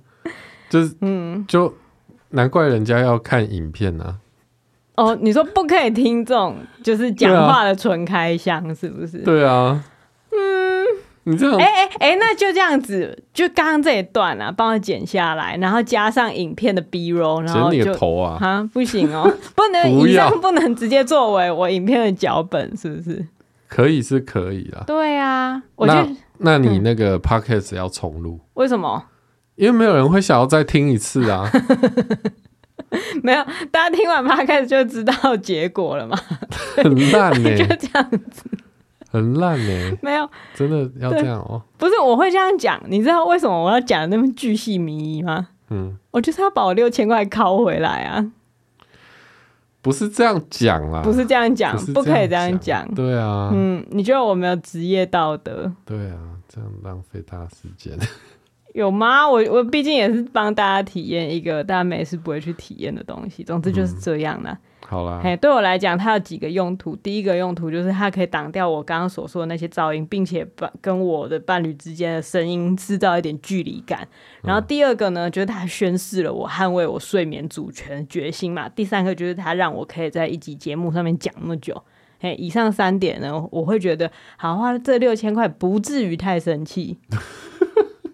[0.70, 1.74] 就是嗯，就
[2.30, 4.16] 难怪人家要看影片呢、啊。
[4.96, 9.18] 哦，你说不可以听这种就是讲话的纯开箱，是不是？
[9.20, 9.84] 对啊。
[10.32, 10.86] 嗯
[11.28, 19.24] 你这样，哎哎哎，那就这样子，就刚刚这一段啊，帮我剪下来，然后加上影片的 B roll，然后就剪你的头啊，哈，不行哦，
[19.56, 23.26] 不能，以上不能直接作为我影片的脚本，是不是？
[23.68, 24.84] 可以是可以啦。
[24.86, 29.04] 对啊，我觉得，那你那个 podcast 要重录，为什么？
[29.56, 31.50] 因为没有人会想要再听一次啊。
[33.24, 36.18] 没有，大家听完 podcast 就知道结果了嘛。
[36.78, 38.50] 很烂呢， 就这样子。
[39.10, 41.62] 很烂呢，没有，真的要这样哦。
[41.78, 45.48] 不是，我会这样讲，你知道为什么我要讲的那么巨细靡遗吗？
[45.70, 48.26] 嗯，我就是要把我六千块拷回来啊。
[49.86, 52.84] 不是这样讲啦，不是这样讲，不可以这样讲。
[52.96, 55.72] 对啊，嗯，你觉得我没有职业道德？
[55.86, 56.18] 对啊，
[56.50, 57.96] 这样浪费大家时间。
[58.76, 59.26] 有吗？
[59.28, 63.42] 我我毕竟也是帮大家体验一个大家没事不会去体验的东西。
[63.42, 64.52] 总之就是这样啦。
[64.52, 64.58] 嗯
[64.88, 66.96] 好啦，嘿，对我来讲，它有几个用途。
[66.98, 74.08] 第一个用途就是它可以挡掉我刚刚所说的那些噪音，并且伴跟我的伴侣之间的声音制造一点距离感。
[74.44, 78.70] 然后第二个呢，就是它宣示了我捍卫我睡眠主权的决心嘛。
[78.70, 81.82] 第三个就是它让我可以在一集节目上面讲那么久。
[82.20, 87.00] 嘿，以上三点呢，我会觉得好花这六千块不至于太生气。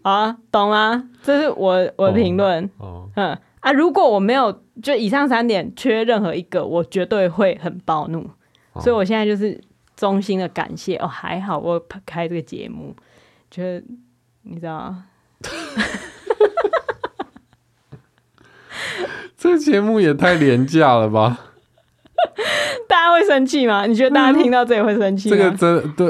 [0.03, 1.09] 好啊，懂吗？
[1.23, 2.69] 这是我我的评论。
[2.77, 3.37] 哦，嗯。
[3.61, 3.71] 啊！
[3.71, 8.27] 如果我没有就以上三点缺任何一个，我绝对会很暴怒。
[8.73, 9.61] 哦、所以我现在就是
[9.95, 12.95] 衷心的感谢哦，还好我开这个节目，
[13.51, 13.85] 觉得
[14.41, 15.05] 你知道吗？
[19.37, 21.39] 这节目也太廉价了吧？
[22.87, 23.85] 大家会生气吗？
[23.85, 25.37] 你觉得大家听到这里会生气吗？
[25.37, 26.07] 这个真对，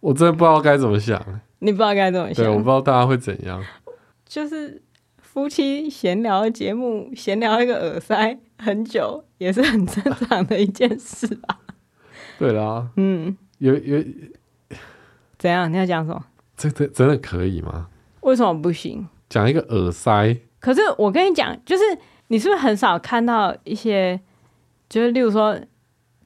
[0.00, 1.24] 我真的不知道该怎么想。
[1.60, 2.44] 你不知道该怎么想？
[2.44, 3.62] 对，我不知道大家会怎样。
[4.26, 4.82] 就是。
[5.18, 11.58] 夫妻闲聊的节目，闲聊一个耳塞很久，也是很正常的一件事吧。
[12.40, 14.02] 对啦， 嗯，有有
[15.36, 15.70] 怎样？
[15.70, 16.24] 你要讲什么？
[16.56, 17.88] 这这真的可以吗？
[18.22, 19.06] 为什么不行？
[19.28, 20.34] 讲一个耳塞。
[20.58, 21.82] 可是我跟你讲，就是
[22.28, 24.18] 你是不是很少看到一些，
[24.88, 25.60] 就是例如说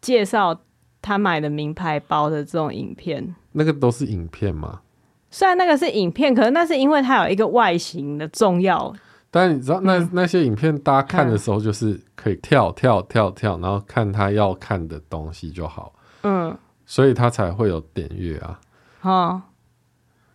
[0.00, 0.60] 介绍
[1.02, 3.34] 他买的名牌包的这种影片？
[3.50, 4.82] 那个都是影片吗？
[5.30, 8.92] 虽然那个是影片，可是那是因为它有一个外形的重要。
[9.30, 15.92] 但你知道，那、嗯、那些影片大家看的时候，就是可以跳跳跳跳，然后看他要看的东西就好。
[16.24, 18.58] 嗯，所以他才会有点阅啊。
[19.02, 19.42] 哦，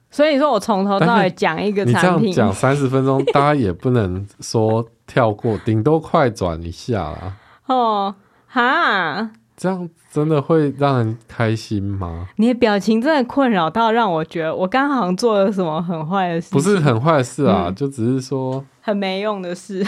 [0.10, 7.38] 所以你说我从头到尾讲一个产品，你这样讲三十分钟，大家也不能说跳过，顶多快转一下啦。
[7.68, 8.16] 哦，
[8.48, 9.32] 哈。
[9.58, 12.28] 这样真的会让人开心吗？
[12.36, 16.52] 你的表情真的困扰到让我觉得我刚好像做了什么很坏的事。
[16.52, 19.86] 不是很坏的事啊，嗯、就只是说很没用的事。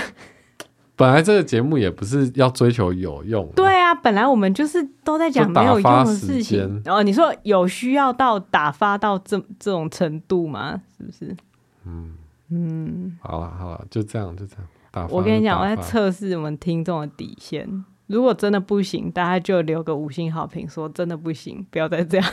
[0.96, 3.48] 本来这个节目也不是要追求有用。
[3.56, 6.82] 对啊，本来我们就是都在讲没有用的事情。
[6.84, 10.82] 然后、哦、你说有需要到打发到这这种程度吗？
[10.98, 11.38] 是不是？
[11.86, 12.16] 嗯
[12.50, 14.64] 嗯，好了好了，就这样就这样。
[14.90, 17.86] 打发我跟你讲，我在测试我们听众的底线。
[18.08, 22.32] 如果真的不行，大家就留个五星好评，说真的不行，不要再这样，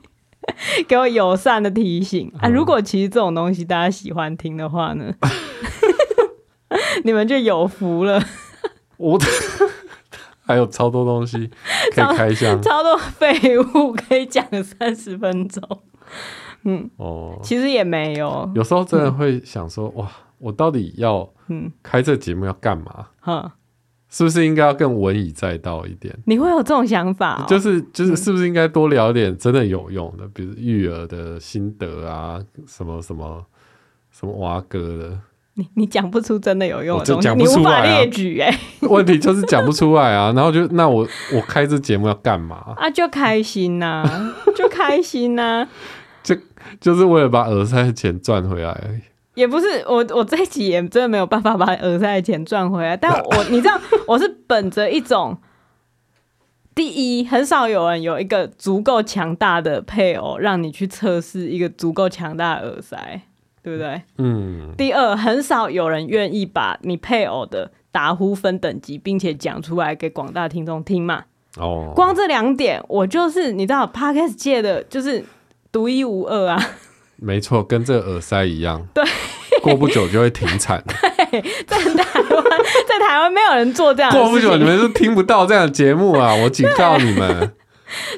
[0.88, 2.48] 给我友善的提醒啊！
[2.48, 5.14] 如果其实这种东西大家喜欢听的话呢，
[7.04, 8.22] 你们就有福了。
[8.96, 9.18] 我
[10.46, 11.50] 还有超多东西
[11.94, 15.62] 可以开箱，超，超多废物可以讲三十分钟。
[16.64, 23.08] 嗯哦，其实也没有，有时候真的会想说，嗯、哇，我到底要嗯开这节目要干嘛？
[23.20, 23.56] 哈。
[24.14, 26.16] 是不是应该要更文以载道一点？
[26.24, 27.44] 你会有这种想法哦？
[27.48, 33.44] 就是就是，是不是应该多聊点真的有用的，比如育儿的心得啊，什么什么
[34.12, 35.18] 什么蛙哥的？
[35.54, 38.56] 你你讲不出真的有用的东西，讲不出来啊，你无法列举哎。
[38.88, 41.04] 问题就是讲不出来啊，然后就那我
[41.34, 42.74] 我开这节目要干嘛？
[42.76, 44.04] 啊，就开心呐，
[44.54, 45.66] 就开心呐，
[46.22, 46.36] 就
[46.80, 49.00] 就是为了把耳塞的钱赚回来而已。
[49.34, 52.96] 也不是我，我这一集也真的没有办法把耳塞的钱赚回来。
[52.96, 55.36] 但我你知道， 我是本着一种，
[56.74, 63.22] 第一，很少有人有一个足够强大的配偶，让你去测试一个足够强大的耳塞，
[63.62, 64.02] 对不对？
[64.18, 64.72] 嗯。
[64.76, 71.24] 第二，很少有人愿意把你配偶的打呼分等级，并且讲出来给广大听众听嘛。
[71.58, 71.92] 哦。
[71.94, 75.24] 光这两点，我就是你知道，Podcast 界的就是
[75.72, 76.60] 独一无二啊。
[77.16, 78.86] 没错，跟这个耳塞一样。
[78.94, 79.04] 对，
[79.62, 80.82] 过不久就会停产。
[80.86, 82.44] 对，在台湾，
[82.86, 84.20] 在台湾没有人做这样的。
[84.20, 86.34] 过不久你们是听不到这样的节目啊！
[86.42, 87.54] 我警告你们。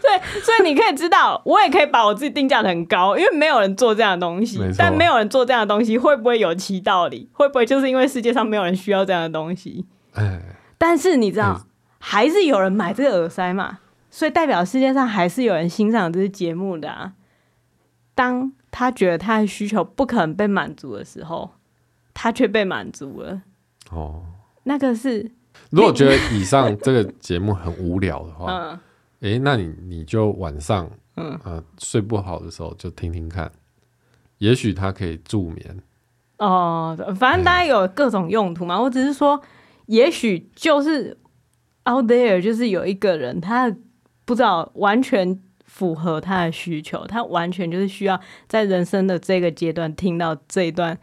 [0.00, 4.58] 对，所以你可以知道，我也可以把我自己定价的很高，因为没有人做这样的东西。
[4.78, 7.28] 但没有人做这样的东西，会不会有其道理？
[7.32, 9.84] 会不会就是因为世界上没有人需要这样的东西？
[10.14, 10.40] 哎。
[10.78, 11.66] 但是你知道，
[11.98, 13.78] 还是有人买这个耳塞嘛？
[14.10, 17.12] 所以代表世界上还是有人欣赏这些节目的啊。
[18.14, 21.50] 当他觉得他的需求不可能被满足的时候，
[22.12, 23.40] 他却被满足了。
[23.90, 24.22] 哦，
[24.64, 25.32] 那个是。
[25.70, 28.78] 如果觉得以上这个节目很无聊的话，嗯，
[29.20, 33.50] 欸，那你你就晚上，嗯，呃，睡不好的时候就听听看，
[34.36, 35.82] 也许它可以助眠。
[36.36, 38.74] 哦，反正大家有各种用途嘛。
[38.74, 39.40] 欸，我只是说，
[39.86, 41.16] 也许就是
[41.88, 43.74] out there，就是有一个人，他
[44.26, 45.40] 不知道完全。
[45.76, 48.18] 符合他的需求，他完全就是需要
[48.48, 50.96] 在人生的这个阶段听到这一段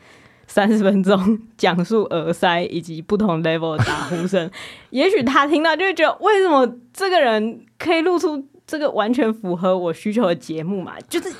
[0.47, 4.49] 三十分钟讲述耳塞以及不同 level 的打呼声。
[4.89, 10.95] 也许他听到就会觉得，为什么这个人可以录出这个完全符合我需求的节目嘛？
[11.07, 11.31] 就是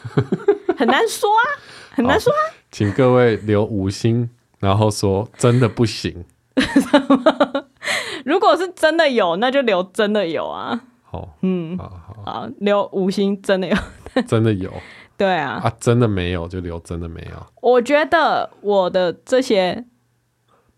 [0.77, 1.41] 很难说啊，
[1.89, 2.53] 很难说啊。
[2.71, 4.29] 请各位留五星，
[4.59, 6.23] 然后说真的不行。
[8.25, 10.81] 如果是真的有，那就留真的有啊。
[11.13, 12.23] 好，嗯，好好。
[12.25, 13.77] 好，留五星真的有，
[14.27, 14.73] 真的有，
[15.15, 17.45] 对啊，啊，真的没有就留真的没有。
[17.61, 19.85] 我觉得我的这些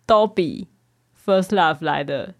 [0.05, 0.67] 都比
[1.25, 2.35] First Love 来的，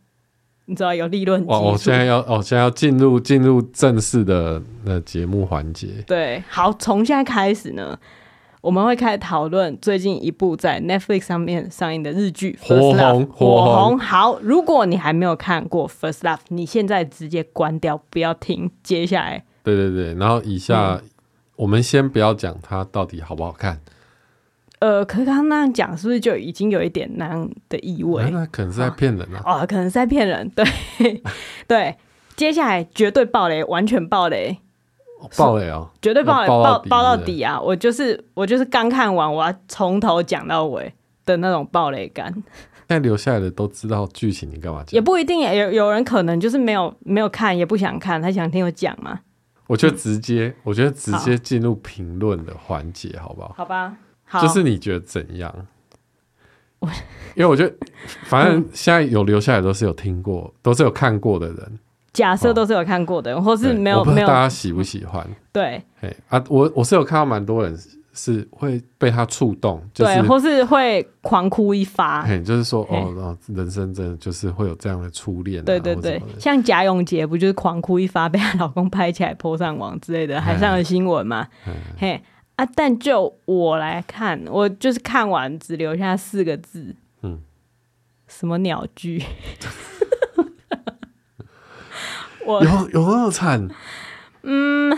[0.66, 1.46] 你知道有利润。
[1.48, 6.04] 哦，我现在要，哦，现在要进入进入正式的那节目环节。
[6.06, 7.98] 对，好，从现在开始呢。
[8.66, 14.00] 我们会开始讨论最近一部在 Netflix 上面上映的日剧《First Love》，火红。
[14.00, 18.72] 好，如果你还没有看过《First Love》，你现在直接关掉，不要听。
[18.82, 21.10] 接下来，对对对，然后以下、嗯、
[21.58, 23.80] 我们先不要讲它到底好不好看。
[24.80, 28.28] 呃，可是刚刚那样讲，是不是就已经有一点那样的意味？
[28.32, 29.44] 那可能是在骗人啊！
[29.46, 30.50] 哦，可能是在骗人。
[30.50, 30.66] 对
[31.68, 31.96] 对，
[32.36, 34.58] 接下来绝对爆雷，完全爆雷。
[35.38, 37.60] 爆雷哦，绝对爆雷，爆爆到底啊！
[37.60, 40.94] 我就是我就是刚看完，我要从头讲到尾
[41.26, 42.34] 的那种爆雷感。
[42.88, 44.92] 现在留下来的都知道剧情，你干嘛讲？
[44.92, 49.22] 也不一定，有有人可能就是没有没有看，也不想看，他想听我讲嘛。
[49.66, 53.56] 我觉得直接，嗯、我觉得直接进入评论的环节，好不好？
[53.58, 55.52] 好吧，好，就是你觉得怎样？
[56.78, 56.88] 我
[57.34, 57.76] 因为我觉得，
[58.26, 61.80] 反正现在有留下来都是有听过，都是有看过的人。
[62.16, 65.28] 假设都是有看过的人，哦、或是没有没有，大家喜不喜欢？
[65.52, 65.84] 对，
[66.30, 67.78] 啊，我我是有看到蛮多人
[68.14, 72.26] 是会被他触动，就是，对，或是会狂哭一发。
[72.40, 81.48] 就是说哦，人生真的就是会有这样的初恋，啊，对对对，像贾永杰不就是狂哭一发，被她老公拍起来 po 上网之类的，还上了新闻嘛？
[81.98, 82.22] 嘿。
[82.56, 87.42] 啊，但就我来看，我就是看完只留下四个字，嗯，
[88.30, 89.22] 什么鸟剧。
[92.46, 93.68] 有有那么惨？
[94.44, 94.96] 嗯，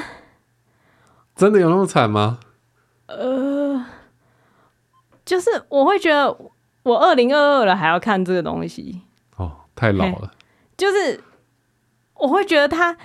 [1.35, 2.39] 真的有那么惨吗？
[3.07, 3.85] 呃，
[5.23, 6.37] 就是我会觉得
[6.83, 9.01] 我二零二二了还要看这个东西
[9.37, 10.33] 哦，太老了。
[10.75, 11.23] 就是
[12.15, 12.97] 我会觉得他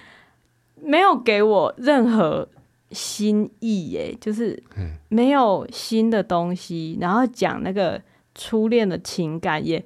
[0.74, 2.48] 没有给我任何
[2.90, 4.60] 新意耶，就是
[5.08, 8.02] 没有新的东西，然后讲那个
[8.34, 9.84] 初恋的情感也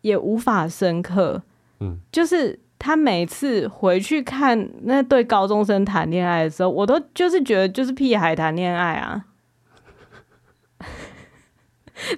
[0.00, 1.42] 也无法深刻。
[1.80, 2.58] 嗯，就是。
[2.78, 9.24] 他每次回去看那对高中生谈恋爱的时候，我都就是觉得就是屁孩谈恋爱啊。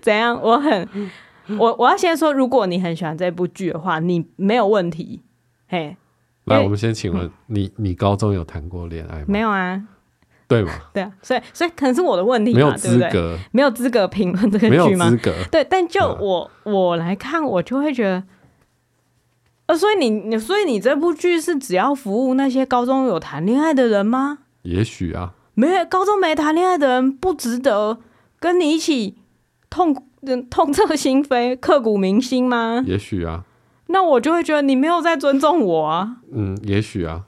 [0.03, 0.39] 怎样？
[0.43, 0.87] 我很
[1.59, 5.23] 我我要先说，如果你很喜欢这部剧的话，你没有问题。
[5.67, 5.97] 嘿，
[6.45, 9.25] 来，我们先请问、嗯、你，你高中有谈过恋爱吗？
[9.27, 9.83] 没有啊。
[10.47, 10.73] 对吗？
[10.93, 15.07] 对啊，所以所以可能是我的问题嘛，没有资格，没有资格评论这个剧吗？
[15.07, 15.33] 没有资格。
[15.51, 18.23] 对，但就我、嗯、我来看，我就会觉得。
[19.77, 24.39] 所以你你所以你这部剧是只要服务那些高中有谈恋爱的人吗？
[24.63, 27.99] 也许啊，没高中没谈恋爱的人不值得
[28.39, 29.17] 跟你一起
[29.69, 29.95] 痛
[30.51, 32.83] 痛彻心扉、刻骨铭心吗？
[32.87, 33.45] 也许啊，
[33.87, 36.17] 那我就会觉得你没有在尊重我啊。
[36.33, 37.27] 嗯，也许啊。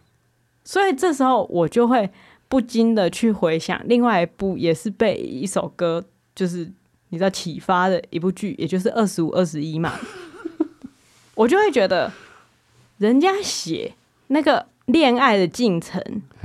[0.64, 2.10] 所以这时候我就会
[2.48, 6.70] 不禁的去回想另外一部也是被一首歌就是
[7.08, 9.92] 你知道启发的一部剧，也就是二十五二十一嘛，
[11.34, 12.10] 我就会觉得
[13.02, 13.92] 人家写
[14.28, 16.00] 那个恋爱的进程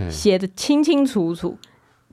[0.09, 1.57] 写的清清楚楚。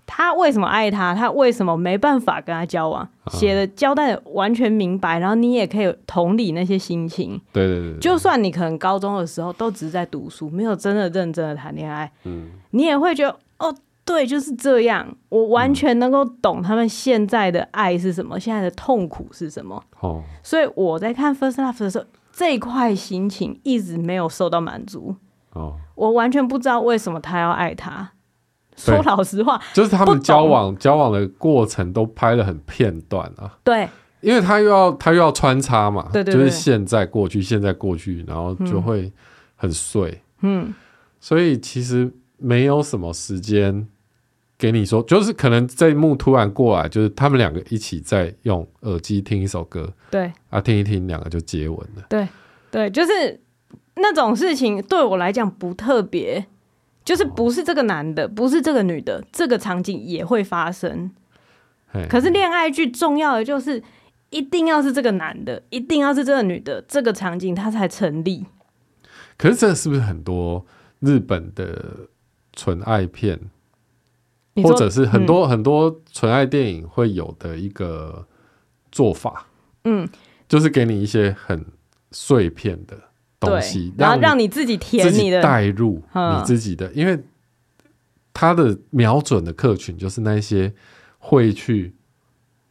[0.07, 1.14] 他为什么爱他？
[1.14, 3.09] 他为什么没办法跟他交往？
[3.30, 7.40] 写的交代的完全明白，然后你也可以同理那些心情。
[7.55, 13.74] 对对对，对，就算你可能高中的时候都只是在读书，没有真的认真的谈恋爱，嗯，你也会觉得哦，
[14.05, 15.09] 对，就是这样。
[15.30, 19.82] 我完全能够懂他们现在的爱是什么，现在的痛苦是什么。
[20.01, 22.05] 哦，所以我在看《First Love》的时候，
[22.37, 25.14] 这一块心情一直没有受到满足。
[25.53, 28.11] 哦，我完全不知道为什么他要爱他。
[28.76, 33.57] 说老实话，就是他们交往交往的过程都拍得很片段啊。
[33.62, 33.89] 对，
[34.20, 39.12] 因为他又要他又要穿插嘛，对对对，就是现在过去，现在过去，然后就会
[39.55, 40.20] 很碎。
[40.41, 40.74] 嗯，
[41.20, 43.87] 所以其实没有什么时间
[44.65, 52.07] 给你说，就是可能这一幕突然过来，就是他们两个一起在用耳机听一首歌，对啊，听一听，两个就接吻了。
[52.09, 52.27] 对
[52.71, 53.41] 对，就是
[53.97, 56.47] 那种事情对我来讲不特别。
[57.05, 61.11] 就是不是这个男的，不是这个女的，这个场景也会发生。
[62.09, 63.83] 可是恋爱剧重要的就是
[64.31, 68.47] 一定要是这个男的，一定要是这个女的，这个场景它才成立。
[69.37, 70.65] 可是这是不是很多
[71.01, 72.09] 日本的
[72.55, 73.39] 纯爱片，
[74.63, 78.27] 或者是很多很多纯爱电影会有的一个
[78.93, 79.47] 做法？
[79.85, 80.09] 嗯，
[80.49, 81.65] 就是给你一些很
[82.13, 82.97] 碎片的。
[83.41, 87.23] 东西，然后让你自己填你的代入你自己的，因为
[88.33, 90.73] 他的瞄准的客群就是那些
[91.19, 91.95] 会去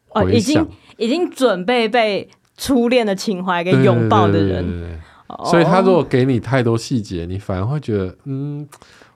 [0.09, 0.67] 哦，已经
[0.97, 2.27] 已经准备被
[2.57, 4.99] 初恋的情怀给拥抱的人，
[5.45, 8.67] 所以他如果给你太多细节，你反而会觉得，嗯，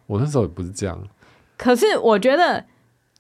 [0.06, 1.02] 我那时候也不是这样。
[1.58, 2.66] 可是我觉得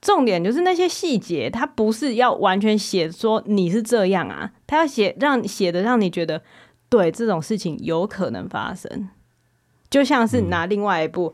[0.02, 6.42] 重点就是那些细节，他不是要完全写说你是这样啊，他要写让写的让你觉得。
[6.90, 9.10] 对，这种事情有可能发生，
[9.90, 11.34] 就像是拿另外一部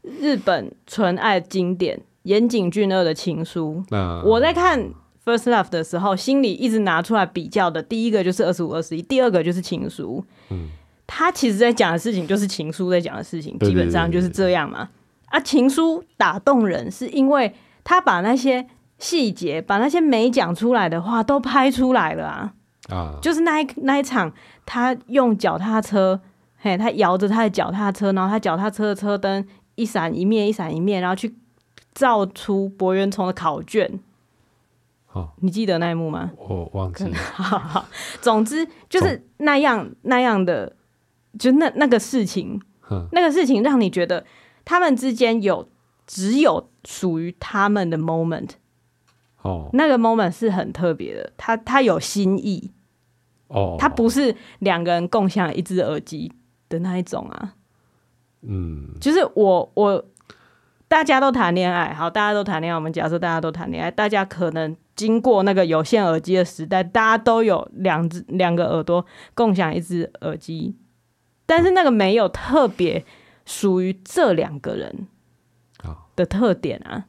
[0.00, 3.84] 日本纯爱经典岩井俊二的情书。
[3.90, 4.80] 嗯、我在看
[5.22, 10.24] 《First Love》的时候，心里一直拿出来比较的，第一个就是二十五二十一，第二个就是情书。
[10.48, 10.70] 嗯，
[11.06, 14.88] 他其实在讲的事情就是情书在讲的事情，基本上就是这样嘛。
[15.34, 18.66] 啊，情书打动人，是因为他把那些
[18.98, 22.54] 细节、把那些没讲出来的话都拍出来了啊。
[22.88, 24.32] 啊，就是那一那一场。
[24.66, 26.18] 他用脚踏车，
[26.56, 31.34] 嘿，他摇着他的脚踏车，然后他脚踏车的车灯一闪一灭，一闪一灭，然后去
[31.92, 34.00] 照出柏原崇的考卷。
[35.12, 36.30] 哦，你记得那一幕吗？
[36.38, 37.14] 我忘记了。
[37.34, 37.84] 好好，
[38.22, 40.74] 总之就是那样那样的，
[41.38, 42.58] 就那那个事情，
[43.12, 44.24] 那个事情让你觉得
[44.64, 45.68] 他们之间有
[46.06, 48.50] 只有属于他们的 moment。
[49.42, 52.72] 哦，那个 moment 是很特别的，他他有心意。
[53.48, 56.32] 哦，他不是两个人共享一只耳机
[56.70, 57.54] 的那一种啊，
[58.40, 60.04] 嗯，就是我我
[60.88, 69.04] 大家都谈恋爱，好，大家都谈恋爱，我们假设大家都谈恋爱，大家可能经过那个有线耳机的时代，大家都有两只两个耳朵
[69.34, 70.74] 共享一只耳机，
[71.44, 73.04] 但是那个没有特别
[73.46, 75.08] 属于这两个人
[76.16, 77.06] 的特点啊，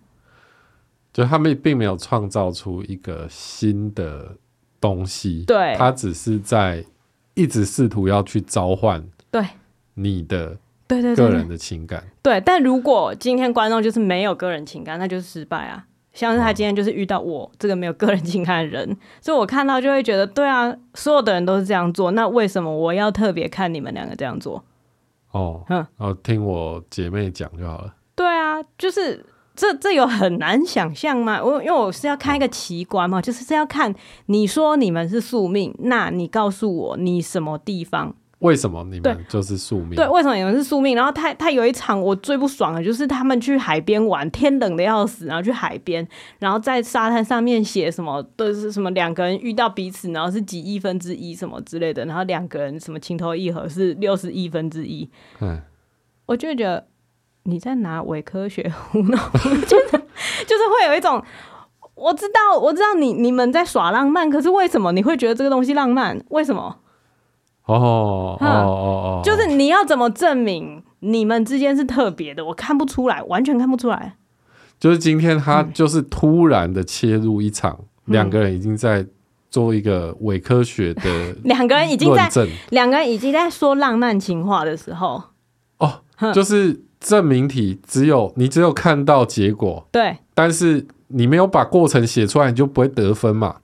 [1.13, 4.37] 就他们并没有创造出一个新的。
[4.81, 6.85] 东西，对，他只是在
[7.33, 9.43] 一直试图要去召唤对
[9.95, 10.55] 你的
[10.85, 12.39] 对对个人的情感，对。
[12.41, 15.87] 但如果今天观众就是没有个人情感，那就是失败啊。
[16.13, 24.63] 像是他今天就是遇到我这个没有个人情感的人，哦、所以我看到就会觉得，对啊，所有的人都是这样做，那为什么我要特别看你们两个这样做？
[25.37, 27.93] 哦，嗯，哦听我姐妹讲就好了。
[28.15, 29.25] 对啊，就是。
[29.57, 31.41] 这这有很难想象吗？
[31.41, 38.13] 我因为我是要看一个奇观嘛，就是是要看你说你们是宿命，那你告诉我你什么地方？
[38.39, 39.95] 为什么你们就是宿命？
[39.95, 40.95] 对，为什么你们是宿命？
[40.95, 46.07] 然后他他有一场我最不爽的，就是他们去海边玩，天冷的要死，然后去海边，
[46.39, 55.09] 然后在沙滩上面写什么都是什么两个人遇到彼此，然后是几亿分之一什么之类的，然后两个人什么情投意合是六十亿分之一。
[55.39, 55.61] 嗯，
[56.25, 56.87] 我就觉得。
[57.47, 59.91] 你在拿伪科学糊弄，就是
[60.47, 61.23] 就是会有一种，
[61.93, 66.19] 我知道我知道你你们在耍浪漫，可是为什么你会觉得这个东西浪漫？
[66.29, 66.79] 为什么？
[67.65, 72.45] 哦哦哦哦，就是你要怎么证明你们之间是特别的？
[72.45, 74.15] 我看不出来，完全看不出来。
[74.79, 79.05] 就是今天他就是突然的切入一场，两、嗯、个人已经在
[79.49, 82.29] 做一个伪科学的， 两个人已经在
[82.69, 85.23] 两个人已经在说浪漫情话的时候，
[85.77, 86.01] 哦，
[86.33, 86.81] 就是。
[86.97, 93.57] 证明题只有你只有看到结果，对，但是你没有把过程写出来，你就不会得分嘛。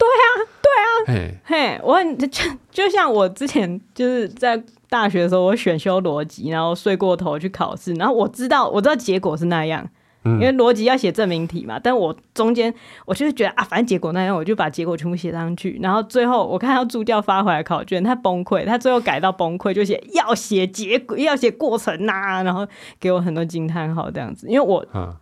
[1.06, 2.28] 嘿， 嘿，我很 就
[2.72, 9.90] 就像我之前就是在大学的时候，我选修逻辑，然后睡过头去考试，然后我知道我知道结果是那样。
[10.24, 12.72] 因为逻辑要写证明题嘛，但我中间
[13.08, 15.80] 我就是觉得啊，反正结果那样，我就把结果全部写上去。
[15.82, 22.68] 然后最后我看到助教发回来考卷，他崩溃，他最后改到崩溃，就写要写结果，要写过程呐、啊，然后
[23.00, 24.48] 给我很多惊叹号这样子。
[24.48, 25.18] 因为我、啊、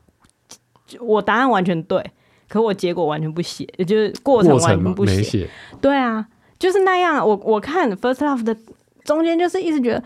[0.99, 2.11] 我答案完全对，
[2.49, 5.49] 可我结果完全不写，也就是过程完全不写。
[5.79, 6.27] 对啊，
[6.59, 7.25] 就是那样。
[7.25, 8.57] 我我看 First Love 的
[9.05, 10.03] 中间就是一直觉得，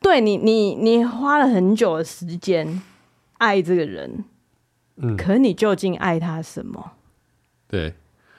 [0.00, 2.80] 对你你你花了很久的时间。
[3.36, 4.24] 爱这个人，
[4.96, 6.92] 嗯，可你究竟爱他什么？
[7.68, 7.92] 对，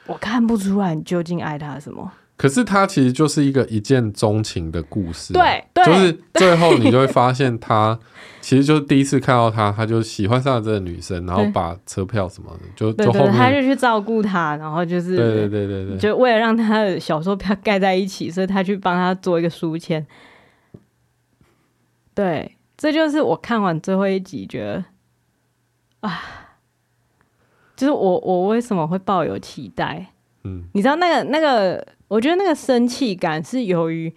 [0.08, 2.12] 我看不出来你究竟爱他什么。
[2.38, 7.98] 可是他其实就是一个一见钟情的故事，对，对，就是最后你就会发现他
[8.42, 20.06] 其实就是第一次看到他，他就喜欢上了这个女生，然后 把车票什么的，就就后面他就去照顾她，然后就是对对对对对，就为了让他的小说票盖在一起，所以他去帮他做一个书签。
[22.14, 24.86] 对，这就是我看完最后一集觉得。
[26.02, 26.22] 啊，
[27.76, 30.06] 就是我，我为什么会抱有期待？
[30.44, 31.84] 嗯，你知道那个那个，
[32.16, 34.14] 我觉得那个生气感是由于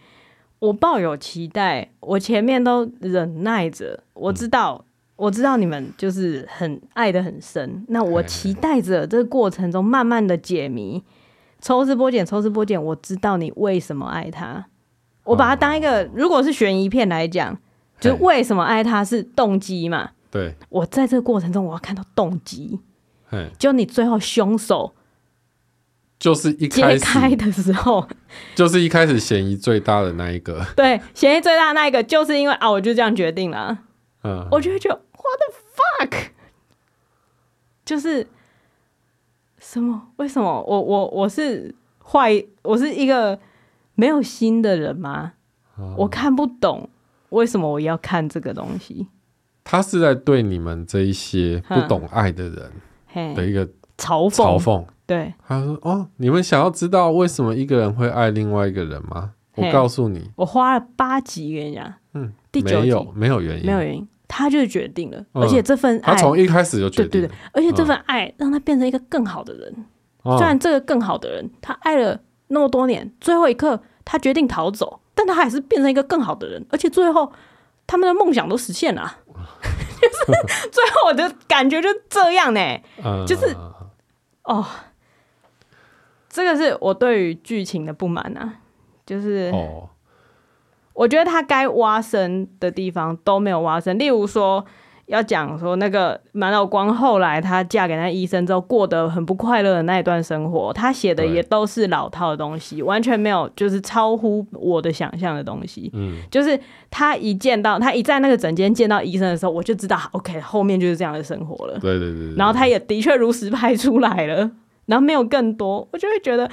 [0.60, 4.86] 我抱有期待，我前面都忍耐着，我知道，嗯、
[5.16, 11.02] 我知道你们就是很爱的很深，那我期待着这个过程中慢慢的解谜，
[11.60, 14.66] 抽丝剥茧，抽丝剥茧，我知道你为什么爱他，
[15.24, 17.58] 我把它当一个，如果是悬疑片来讲，
[17.98, 20.10] 就是为什么爱他是动机嘛。
[20.30, 22.78] 对，我在这个过程中，我要看到动机。
[23.58, 24.94] 就你最后凶手
[26.18, 28.06] 就是一开始的时候，
[28.54, 30.64] 就是一开始嫌疑最大的那一个。
[30.76, 33.78] 对，嫌疑最大的那一个，就是因为啊，我就这样决定了。
[34.24, 36.28] 嗯，我就会觉得 What the fuck？
[37.84, 38.26] 就是
[39.58, 40.08] 什么？
[40.16, 40.62] 为什么？
[40.62, 42.44] 我我我是坏？
[42.62, 43.38] 我是一个
[43.94, 45.34] 没有心的人吗？
[45.78, 46.90] 嗯，我看不懂
[47.30, 49.06] 为什么我要看这个东西。
[49.62, 53.66] 他是在对你们这一些不懂爱的人的一个
[53.96, 54.30] 嘲讽。
[54.30, 59.32] 嘲讽，对，他说：“哦，你们想要知道为什么一个人会爱另外一个人吗？
[59.54, 62.82] 我告诉你，我花了八集跟你讲，嗯，第九集。
[62.82, 69.86] 没有没有原因，没有原因，他就决定了，而且这份爱，他从一开始就决定，对对对，而且这份爱让他变成一个更好的人。
[70.36, 77.32] 虽然这个更好的人，他爱了那么多年，最后一刻他决定逃走，但他还是变成一个更好的人，而且最后
[77.86, 79.16] 他们的梦想都实现了。
[79.98, 82.82] ”就是最后我的感觉就这样呢、欸，
[83.26, 83.56] 就是
[84.44, 84.64] 哦，
[86.38, 88.54] 这个是我对于剧情的不满啊，
[89.04, 89.52] 就是
[90.94, 94.64] 我觉得他该挖深的地方都没有挖深，例如说。
[95.08, 105.90] 要讲说那个满老光后来她嫁给那医生之后过得很不快乐的那一段生活，他写的也都是老套的东西，完全没有就是超乎我的想象的东西。
[105.94, 106.60] 嗯，就是
[106.90, 111.78] 他一见到他一在那个诊间见到医生的时候，我就知道 OK 后面就是这样的生活了。
[111.78, 112.34] 对对对，对。
[112.36, 114.50] 然后他也的确如实拍出来了，
[114.88, 116.50] 然后没有更多，我就会觉得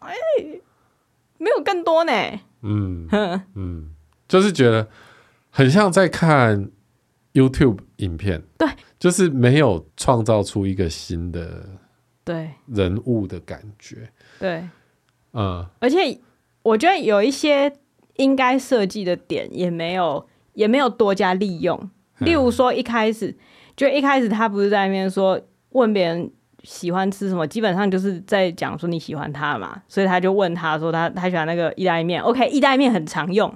[0.00, 0.12] 哎，
[1.38, 2.12] 没有更多呢。
[2.62, 3.08] 嗯
[3.54, 3.94] 嗯，
[4.26, 4.88] 就是觉得
[5.50, 6.70] 很像在看。
[7.34, 11.68] YouTube 影片，对，就是没有创造出一个新的
[12.24, 12.48] 对。
[12.66, 14.08] 人物的感觉，
[14.38, 14.62] 对，
[15.32, 16.20] 嗯，而且
[16.62, 17.72] 我觉得有一些
[18.18, 21.90] 应该设计的点也没有，也没有多加利用。
[22.18, 23.36] 例如说，一开始
[23.74, 26.30] 就一开始他不是在那边说问别人
[26.64, 33.54] 喜欢吃什么，基本上就是在讲说你喜欢他嘛，所以他就问他说他他喜欢那个意大利面，OK，意大利面很常用。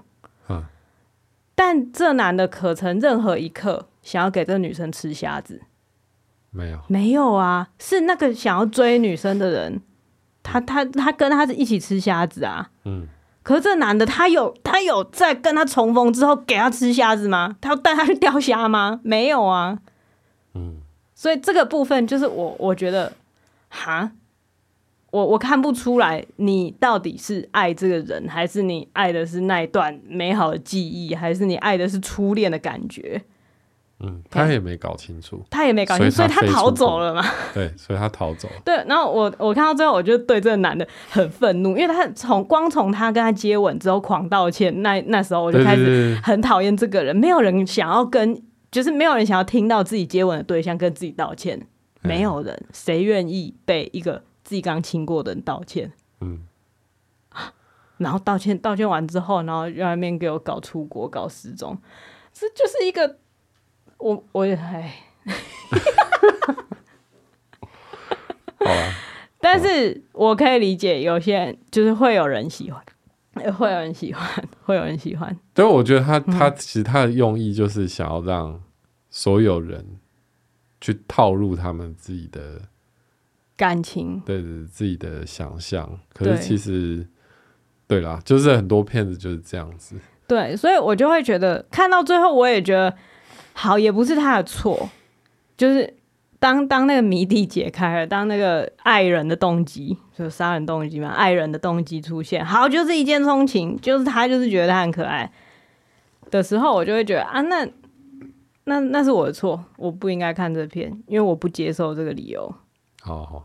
[1.55, 5.61] 但这男的可曾任何一刻想要给这个女生吃虾子？
[6.51, 7.69] 没有，没有啊！
[7.81, 9.83] 是那个想要追女生的人，
[10.45, 12.71] 他他他跟他一起吃虾子啊。
[12.85, 13.09] 嗯。
[13.43, 17.57] 可是这男的他有他有在跟他重逢之后给他吃虾子吗？
[17.61, 19.01] 他要带他去钓虾吗？
[19.03, 19.79] 没有啊。
[21.19, 21.21] 嗯。
[21.21, 23.13] 所以这个部分就是我我觉得，
[23.69, 24.13] 哈。
[25.11, 33.23] 我我看不出来，你到底是爱这个人，还是你爱的是那一段美好的记忆，还是你爱的是初恋的感觉？
[34.01, 37.25] 嗯，他也没搞清楚， 他也没搞清楚，所以他逃走了嘛？
[37.55, 38.51] 对，所以他逃走。
[38.63, 47.17] 对，然后我我看到最后，我就对这个男的很愤怒，因为他从光从他跟他接吻之后狂道歉，那那时候我就开始很讨厌这个人。
[47.17, 48.39] 没有人想要跟，
[48.71, 51.67] 就是没有人想要听到自己接吻的对象跟自己道歉，
[52.03, 54.23] 没有人，谁愿意被一个？
[54.45, 55.93] 自己刚亲过的人道歉，
[56.23, 56.47] 嗯，
[57.99, 61.77] 然后道歉道歉完之后，然后又在那边给我搞出国搞失踪，
[62.33, 63.19] 这就是一个
[63.99, 65.03] 我我也哎，
[68.57, 68.95] 好啊，
[69.39, 72.83] 但是我可以理解，有些人就是会有人喜欢，
[73.53, 74.27] 会有人喜欢，
[74.65, 75.37] 会有人喜欢。
[75.55, 78.61] 对，我觉得他他其实他的用意就是想要让
[79.11, 79.85] 所有人
[80.81, 82.63] 去套入他们自己的
[83.57, 85.99] 感情，对对，自己的想象。
[86.13, 87.07] 可是其实，
[87.87, 89.97] 对啦，就是很多骗子就是这样子。
[90.27, 92.95] 对，所以我就会觉得看到最后，我也觉得
[93.55, 94.89] 好，也不是他的错，
[95.57, 95.98] 就是。
[96.41, 105.33] 当当那个谜底解开了，当那个爱人的动机，就杀人动机嘛，爱人的动机出现，好，就是一见钟情，就是他就是觉得他很可爱
[106.31, 107.69] 的时候，我就会觉得啊，那
[108.65, 112.55] 那那是我的错，我不应该看这片，因为我不接受这个理由，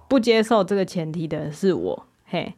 [0.08, 2.54] 不接受这个前提的是我，嘿，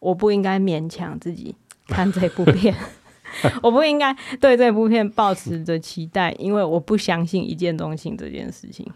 [0.00, 1.54] 我不应该勉强自己
[1.86, 2.74] 看这部片，
[3.62, 8.86] 我不应该对这部片抱持着期待，因为我不相信一见钟情这件事情。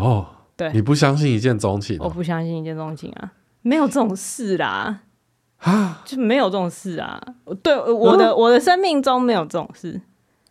[0.00, 0.26] 哦，
[0.56, 1.96] 对，你不相信一见钟情？
[1.98, 2.04] 哦？
[2.04, 3.32] 我不相信一见钟情啊，
[3.62, 5.00] 没有这种事啦，
[5.58, 7.20] 啊，就没有这种事啊。
[7.62, 10.00] 对，我的、嗯、我的生命中没有这种事。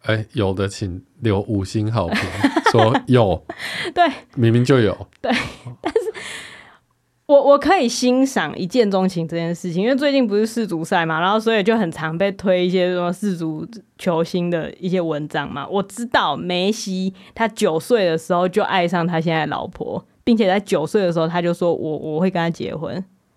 [0.04, 2.18] 哎、欸，有的请留五星好评，
[2.72, 3.46] 说有，
[3.94, 5.32] 对，明明就有，对，
[5.82, 6.00] 但是。
[7.30, 13.64] 我我可以欣赏一见钟情这件事情，因为最近不是世足赛嘛，然后所以就很常被推一些什么世足
[14.00, 15.68] 球星的一些文章嘛。
[15.68, 22.96] 我知道梅西他九岁的时候就爱上他现在的老婆，并且在九岁的时候他就说我我会跟他结婚，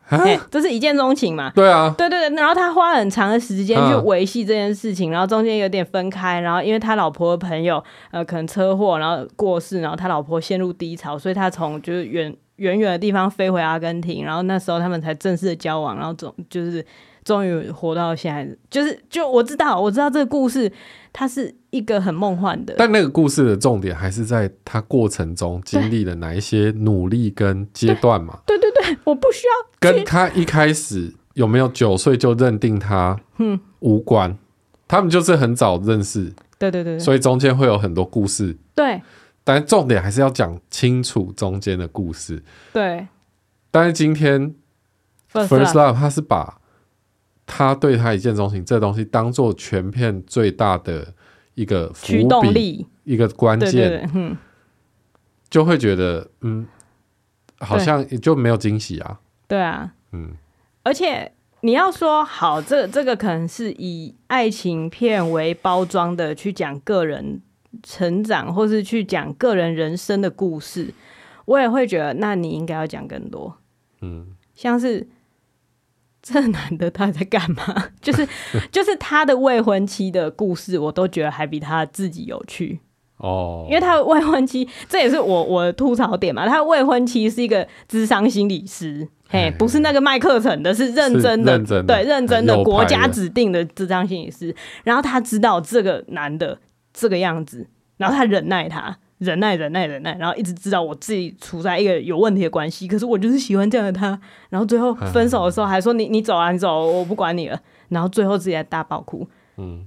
[0.09, 1.53] 欸，这是一见钟情嘛？
[1.55, 2.37] 对啊，对对对。
[2.37, 12.35] 然后他花了很长的时间去维系这件事情，然后中间有点分开，然后因为他老婆的朋友呃可能车祸然后过世，然后他老婆陷入低潮，所以他从就是远。
[12.63, 16.85] 远远的地方飞回阿根廷，然后那时候他们才正式的交往，然后总就是
[17.25, 20.71] 终于活到现在，就是就我知道我知道这个故事
[21.13, 28.39] 它是一个很梦幻的，但那个故事的重点还是在他过程中经历了哪一些努力跟阶段嘛？
[28.47, 34.39] 对对对，我不需要跟他一开始有没有九岁就认定他嗯无关，嗯，
[34.87, 39.03] 他们就是很早认识，对对对，对，所以中间会有很多故事，对。
[39.45, 42.43] 但重点还是要讲清楚中间的故事。
[42.73, 43.07] 对。
[43.71, 44.55] 但是今天
[45.33, 46.61] First Love 他是把
[47.47, 51.15] 他对他一见钟情这东西当做全片最大的
[51.55, 54.09] 一个驱动力，一个关键。
[54.15, 54.37] 嗯。
[55.51, 56.67] 就会觉得嗯，
[57.59, 59.21] 好像就没有惊喜啊。
[59.49, 59.93] 对啊。
[60.13, 60.37] 嗯。
[60.83, 61.33] 而且
[61.63, 67.43] 你要说好，这这个可能是以爱情片为包装的去讲个人。
[67.83, 70.95] 成长，或是去讲个人人生的故事，
[71.45, 73.57] 我也会觉得，那你应该要讲更多。
[74.01, 75.09] 嗯，像是
[76.23, 77.91] 这男的他在干嘛？
[78.01, 78.27] 就是
[78.71, 82.81] 就是他的未婚妻的故事，我都觉得还比他自己有趣
[83.17, 83.67] 哦。
[83.69, 86.47] 因为他的未婚妻，这也是我我的吐槽点嘛。
[86.47, 94.55] 他的未婚妻是一个智商心理师，嘿，不是那个卖课程的，是认真的，真的对，认真的国家指定的智商心理师。
[94.85, 96.59] 然后他知道这个男的。
[96.93, 104.21] 这个样子，然后他忍耐他，忍耐忍耐忍耐，然后一直知道我自己处在一个有问题的关系，可是我就是喜欢这样的他，
[104.51, 109.29] 然后最后分手的时候还说你你走啊，你走，我不管你了，然后最后自己还大爆哭。
[109.57, 109.87] 嗯，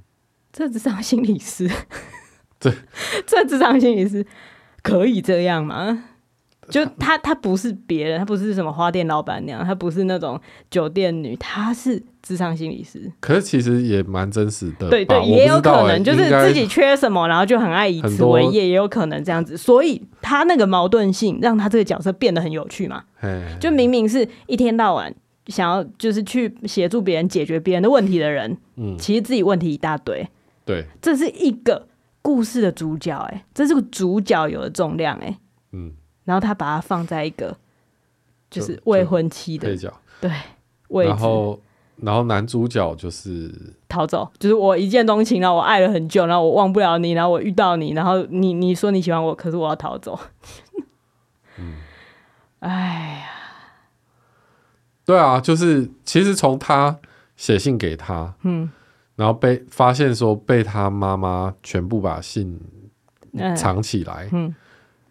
[0.52, 1.70] 这智商心理师，
[2.60, 2.72] 这。
[3.28, 4.26] 这智商心理师
[4.82, 6.06] 可以这样吗？
[6.70, 10.40] 就他他不是别人，他不是什么花店老板娘，他不是那种
[10.70, 12.02] 酒店女，他是。
[12.26, 19.56] 智商心理师，可是其实也蛮真实的，对对，也有可能就是自己缺什么，然后就很爱以此为业，也有可能这样子。
[19.56, 23.04] 所以他那个矛盾性，让他这个角色变得很有趣嘛。
[23.60, 25.14] 就明明是一天到晚
[25.46, 30.28] 想要就是去协助别人解决别人的问题的人，嗯，其实自己问题一大堆。
[30.66, 31.88] 对，这是一个
[32.24, 35.38] 故事的主角，哎，这是个主角有的重量，哎，
[35.74, 35.92] 嗯，
[36.26, 37.56] 然后他把它放在一个
[38.50, 40.30] 就是未婚妻的角，对，
[41.06, 41.60] 然后。
[41.98, 43.50] 然后男主角就是
[43.88, 50.20] 逃走，就是我一见钟情，然后我爱了很久，然后我忘不了你，然后我遇到你，然后你你说你喜欢我，可是我要逃走。
[51.58, 51.76] 嗯，
[52.60, 53.30] 哎呀，
[55.06, 57.00] 对啊，就是其实从他
[57.38, 58.70] 写信给他，嗯，
[59.16, 62.60] 然后被发现说被他妈妈全部把信
[63.56, 64.54] 藏起来，嗯，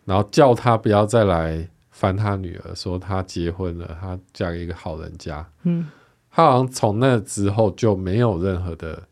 [0.05, 5.89] 然后叫他不要再来烦他女儿，说他结婚了，他嫁给一个好人家，嗯。
[6.37, 9.05] 他好像从那之后就没有任何的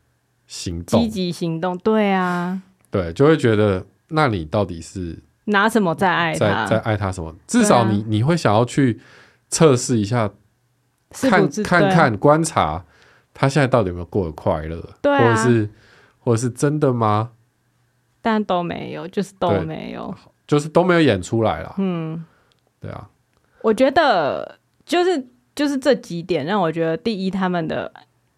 [0.48, 7.32] 行动，积极行动，对啊，对，就会觉得那你到底是拿什么在爱他，在在爱他什么？
[7.46, 9.00] 至少你、啊、你会想要去
[9.48, 10.28] 测试一下，
[11.12, 12.84] 看看看观察
[13.32, 15.70] 他现在到底有没有过得快乐，对、啊，或者是
[16.18, 17.30] 或者是真的吗？
[18.20, 20.12] 但都没有，就是都没有，
[20.52, 21.74] 就是都没有演出来了。
[21.78, 22.24] 嗯，
[22.80, 23.08] 对啊，
[23.62, 24.58] 我觉得。
[24.84, 27.90] 就是就是这几点让我觉得，第一，他们的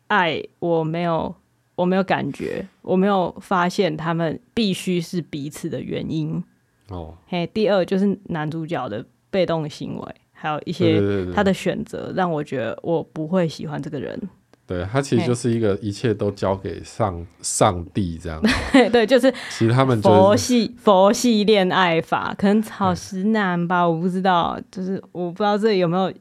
[0.09, 1.35] 爱我没有
[1.75, 6.45] 我没有感觉，我没有发现他们必须是彼此的原因。
[6.91, 11.01] 哦，嘿，第二就是男主角的被动行为，还有一些
[11.33, 14.21] 他的选择，让我觉得我不会喜欢这个人。
[14.44, 14.44] 对，
[14.91, 18.41] 他其实就是一个一切都交给上上帝这样。
[18.73, 26.13] 对 对，就是其实他们佛系佛系恋爱法，可能草食男吧，我不知道，就是我不知道这里有没有。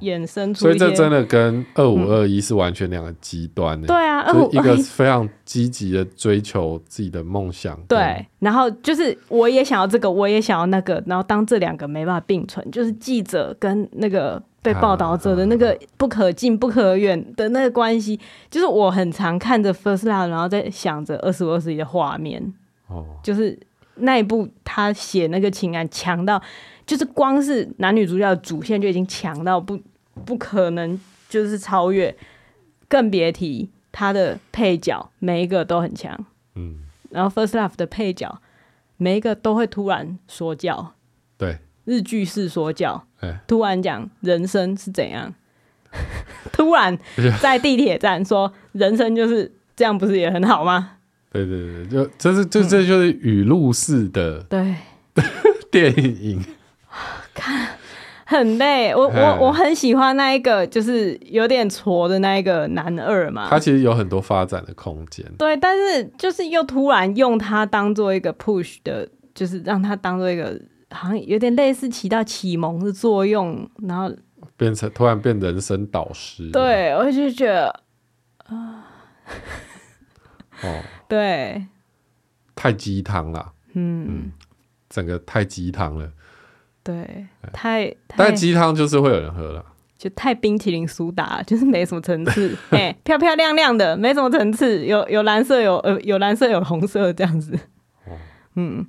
[0.00, 3.86] 衍生出，所以这真的跟二五二一是完全两个极端的。
[3.86, 7.78] 对啊，就一个非常积极的追求自己的梦想。
[7.86, 18.18] 对，然后就是我也想要这个，我也想要那个，然后当这两个没办法并存，就是记者跟那个被报道者的那个不可近不可远的那个关系，
[18.50, 22.52] 就是我很常看着 First Love，然后在想着二十五二十一的画面。
[22.88, 23.58] 哦，就是
[23.94, 26.42] 那一部他写那个情感强到。
[26.84, 29.76] 就是光是男女主角的主线就已经强到不
[30.24, 30.96] 不可能，
[31.28, 32.16] 就是超越，
[32.86, 36.16] 更别提他的配角每一个都很强。
[36.54, 38.40] 嗯，然后 First Love 的配角
[38.98, 40.92] 每一个都会突然说教，
[41.36, 45.32] 对，日剧式说教，欸、突然讲人生是怎样，
[46.52, 46.98] 突然
[47.40, 50.98] 在地铁站说人生就是这样，不是也很好吗？
[51.32, 54.74] 对对对，就这是这这就是语录式的对
[55.70, 56.44] 电影。
[57.34, 57.68] 看
[58.24, 63.48] 很累，我我我很喜欢那一个，就是有点挫的那一个男二嘛。
[63.48, 65.24] 他其实有很多发展的空间。
[65.38, 70.58] 对，但是就是又突然用他当做一个 push 的，就是让他当做一个
[70.90, 74.14] 好像有点类似起到启蒙的作用，然后
[74.56, 76.50] 变成突然变人生导师。
[76.50, 77.80] 对，我就觉得
[78.44, 78.86] 啊，
[80.62, 81.66] 哦， 对，
[82.54, 84.06] 太鸡汤了，嗯。
[84.08, 84.32] 嗯，
[84.88, 86.10] 整个太鸡汤了。
[86.82, 89.64] 对，太，但鸡汤就是会有人喝了，
[89.98, 97.58] 就太冰淇淋苏打， 就是没什么层次， 哎、欸，漂漂亮亮的，没什么层次，有有蓝色，有呃有蓝色，有红色这样子，
[98.06, 98.16] 哦、
[98.54, 98.86] 嗯，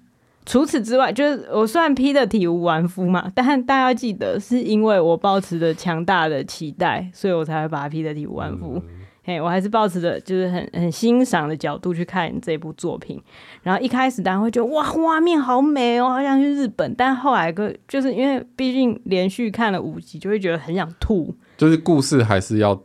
[0.47, 8.75] 除此之外，就是我虽然批的体无完肤嘛，但大家要记得，是因为我抱持着强大的期待，所以我才会把它批的体无完肤。
[8.77, 8.83] 嗯
[9.27, 13.21] 嘿，我还是抱持着就是很很欣赏的角度去看这部作品，
[13.61, 21.35] 然后一开始大家会觉得哇，画面好美哦，好想去日本，但后来个就是因为毕竟连续看了五集，就会觉得很想吐。
[21.57, 22.81] 就是故事还是要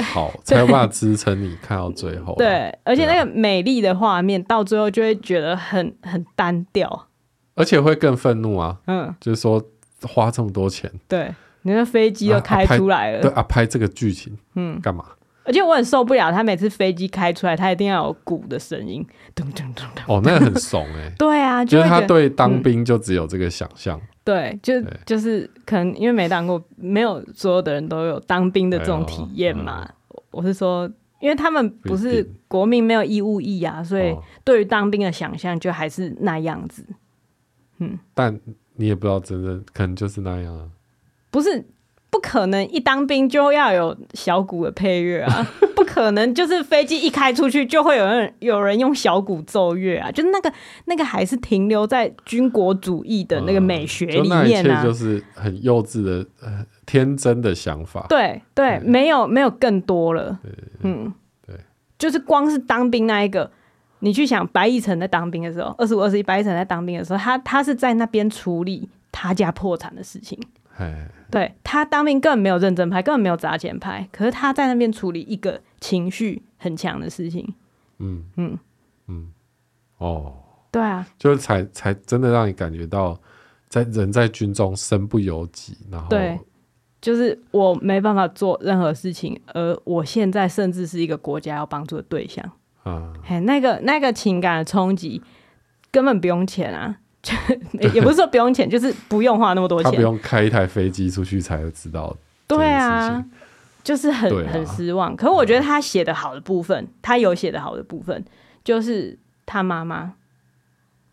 [0.00, 2.34] 好，才有办法支撑你看到最后。
[2.36, 7.08] 对，而且那个美丽的画面到最后就会觉得很很单调，
[7.54, 8.78] 而且会更愤怒啊。
[8.86, 9.62] 嗯，就是说
[10.02, 15.04] 花这么多钱，对，你的飞机都开出来了，对啊，拍这个剧情，嗯，干嘛？
[15.44, 20.16] 而且我很受不了，他每次飞机开出来，他一定要有鼓的声音，咚咚咚咚。
[20.16, 21.12] 哦，那个很怂哎、欸。
[21.18, 24.08] 对啊，就是他对当兵就只有这个想象、嗯。
[24.24, 30.22] 对，就就是可能因为没当过，没有所有的人都有当兵的这种体验嘛、哎嗯。
[30.30, 36.86] 我是说，因为他们不是国民没有义务役啊，所以对于当兵的想象就还是那样子。
[37.78, 38.40] 嗯，但
[38.76, 40.68] 你也不知道真的可能就是那样啊。
[41.30, 41.64] 不是。
[42.12, 45.48] 不可能一当兵就要有小鼓的配乐啊！
[45.74, 50.12] 不可能就是飞机一开出去就会有人有人用小鼓奏乐啊！
[50.12, 50.52] 就是那个
[50.84, 54.82] 那个还是停留在军国主义的那个美学里面啊！
[54.82, 58.04] 就，就是很幼稚的、呃、天真的想法。
[58.10, 60.38] 对对，没有没有更多了。
[60.82, 61.10] 嗯，
[61.46, 61.56] 对，
[61.98, 63.50] 就是光是当兵那一个，
[64.00, 70.38] 你去想白亦辰在当兵的时候，二十五、二十一，白亦辰在当兵的时候，他他是在那边处理他家破产的事情。
[71.30, 77.54] 对，他当兵根本没有认真拍，根本没有砸钱拍，可是他在那边处理一个情绪很强的事情。
[77.98, 78.24] 嗯。
[78.36, 78.58] 嗯。
[79.08, 79.32] 嗯，
[79.98, 80.32] 哦，
[80.70, 83.20] 对啊，就是才才真的让你感觉到
[83.68, 86.38] 在人在军中身不由己，然后对，
[87.00, 92.48] 就是我没办法做任何事情，而我现在甚至是一个国家要帮助的对象。
[92.84, 95.20] 啊，嘿，那个那个情感的冲击
[95.90, 97.00] 根本不用钱啊。
[97.94, 99.92] 也不是说不用钱，就是不用花那么多钱。
[99.92, 102.16] 他不用开一台飞机出去才会知道。
[102.48, 103.24] 对啊，
[103.84, 105.14] 就是很、啊、很失望。
[105.14, 108.24] 可是我觉得他写的好的部分，他有写的好的部分，
[108.64, 109.16] 就是
[109.46, 110.14] 他妈妈，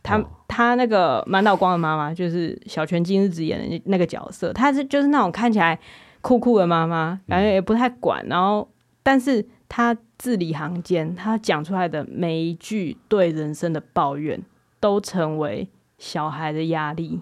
[0.02, 5.80] 他、哦、他那个满岛光的妈妈，就是小泉今日子演的那个角色，她是就是那种看起来
[6.22, 8.68] 酷酷的妈妈，感觉也不太管，然后
[9.04, 14.42] 但是她字里行间，她讲出来的每一句对人生的抱怨，
[14.80, 15.70] 都成为。
[16.00, 17.22] 小孩的压力，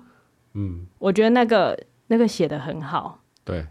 [0.54, 3.66] 嗯，我觉得那个那个写的很好，对，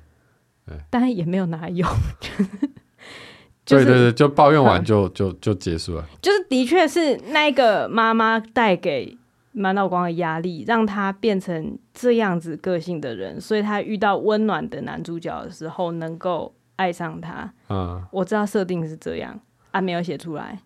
[0.91, 1.89] 但是也没有拿用，
[3.65, 6.07] 就是、对对对，就抱怨完就、嗯、就就结束了。
[6.21, 9.17] 就是的确是那个妈妈带给
[9.53, 17.53] 满脑光的压力，让他变成这样子个性的人，所以他遇到温暖的男主角的时候，能够爱上他。
[17.69, 19.41] 嗯，我知道设定是这样，
[19.71, 20.61] 啊，没有写出来，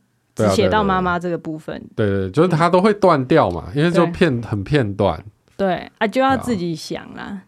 [0.48, 1.80] 只写到妈妈这个部分。
[1.94, 5.22] 对对，对，就是他都会断掉嘛，嗯、因为就片很片段。
[5.56, 7.42] 对啊，就要自己想啦。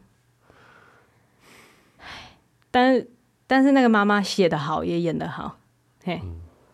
[2.70, 3.10] 但是，
[3.46, 5.58] 但是那个妈妈写的好，也演的好，
[6.04, 6.20] 嘿，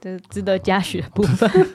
[0.01, 1.51] 这、嗯、是值得嘉许的部分。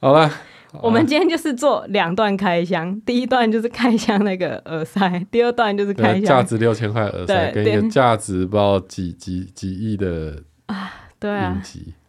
[0.00, 0.30] 好了，
[0.82, 6.24] 我们今天就是做两段开箱，第一段就是开箱那个耳塞， 第二段就是开箱。
[6.24, 11.60] 价值六千块耳塞，跟一个价值不知道几几几亿的啊，对啊，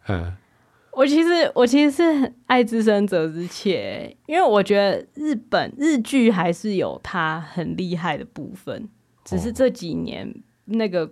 [0.08, 0.32] 嗯，
[0.92, 8.88] 我其实我其实是很爱之深责之切，因为我觉得日本日剧还是有它很厉害的部分。
[9.24, 10.34] 只是这几年
[10.64, 11.08] 那个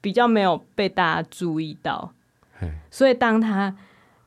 [0.00, 2.14] 比较没有被大家注意到，
[2.90, 3.76] 所以当他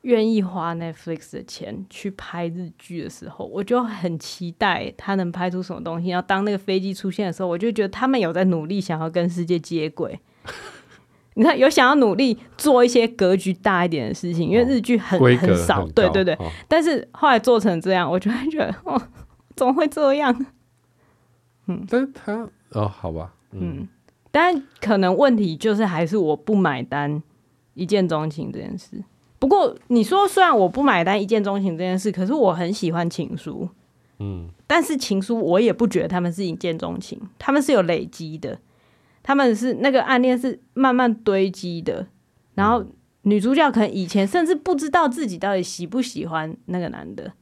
[0.02, 6.10] 愿意花 Netflix 的钱去拍日剧的时候，我就很期待他能拍出什么东西。
[6.10, 10.20] 然后当那个飞机出现的时候，我就觉得他们有在努力想要跟世界接轨。
[11.34, 16.36] 你看，有想要努力做一些格局大一点的事情，因为日剧很很少，对对对。
[16.68, 19.00] 但是后来做成这样，我就会觉得哦，
[19.56, 20.46] 怎么会这样？
[21.66, 22.48] 嗯，但是他。
[22.72, 23.88] 哦，好吧，嗯，嗯，
[24.32, 27.22] 但可能问题就是还是我不买单
[27.74, 29.02] 一见钟情这件事。
[29.38, 33.68] 不过你说，虽然我不买单一见钟情这件事，可是我很喜欢情书，
[34.18, 38.58] 嗯，但是情书我也不觉得他们是一见钟情，他们是有累积的，
[39.24, 42.06] 他们是那个暗恋是慢慢堆积的，
[42.54, 42.86] 然后
[43.22, 47.32] 女主角可能以前甚至不知道自己到底喜不喜欢那个男的，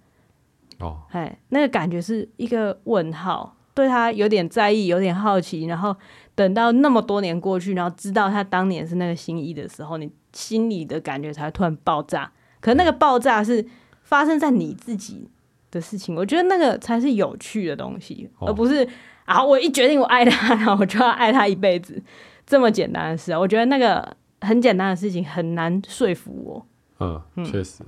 [0.79, 3.57] 哦，哎，那个感觉是一个问号。
[3.75, 5.97] 对他有点在意，有点好奇，然后
[6.35, 12.31] 等到那么多年过去，然后知道他当年是那个心意的时候，你心里的感觉才突然爆炸。
[12.61, 13.65] 可是那个爆炸是
[14.03, 15.27] 发生在你自己
[15.71, 18.87] 的事情，我觉得那个才是有趣的东西，哦、而不是
[19.25, 22.03] 啊，我一决定我爱他，然后我就要爱他一辈子
[22.47, 23.33] 这么简单的事。
[23.37, 26.67] 我觉得那个很简单的事情很难说服我。
[27.01, 27.83] 嗯，嗯，确实。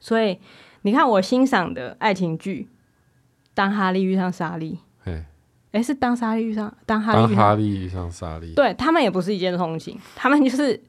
[0.00, 0.38] 所以
[0.82, 2.68] 你看，我欣赏的爱情剧，
[3.54, 4.78] 当哈利遇上莎莉。
[5.70, 10.80] 哎，是当莎莉遇上当哈利遇上，哈利遇上莎莉，对，他们也不是一见钟情，他们就是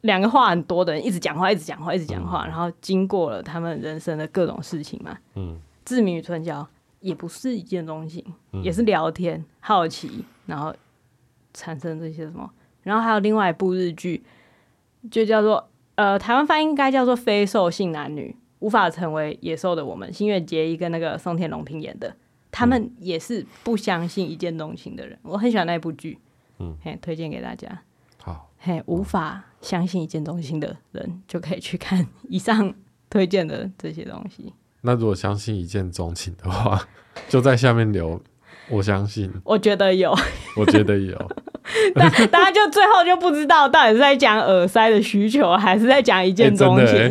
[0.00, 5.16] 两个话很多的人，一直讲话，一直讲话，一直讲话，嗯，然后经过了他们人生的各种事情嘛。
[5.36, 6.66] 嗯，志明与春娇
[7.00, 10.74] 也不是一见钟情，嗯，也是聊天、好奇，然后
[11.54, 12.50] 产生这些什么。
[12.82, 14.22] 然后还有另外一部日剧，
[15.10, 22.16] 就叫做呃，台湾翻译应该叫做《非兽性男女无法成为野兽的我们》，新月结衣跟那个松田龙平演的。
[22.52, 26.18] 他们也是不相信一见钟情的人，我很喜欢那部剧，
[26.58, 27.82] 嗯，嘿，推荐给大家。
[28.18, 32.72] 好，嘿，无法相信一见钟情的人就可以去看 以上
[33.10, 34.54] 推荐的这些东西。
[34.86, 36.80] 那如果相信一见钟情的话，
[37.28, 38.18] 就在下面留。
[38.68, 40.12] 我相信，我觉得有，
[40.56, 41.16] 我觉得有。
[41.94, 47.08] 大大家就最后就不知道到底是在讲耳塞的需求，还是在讲一见钟情？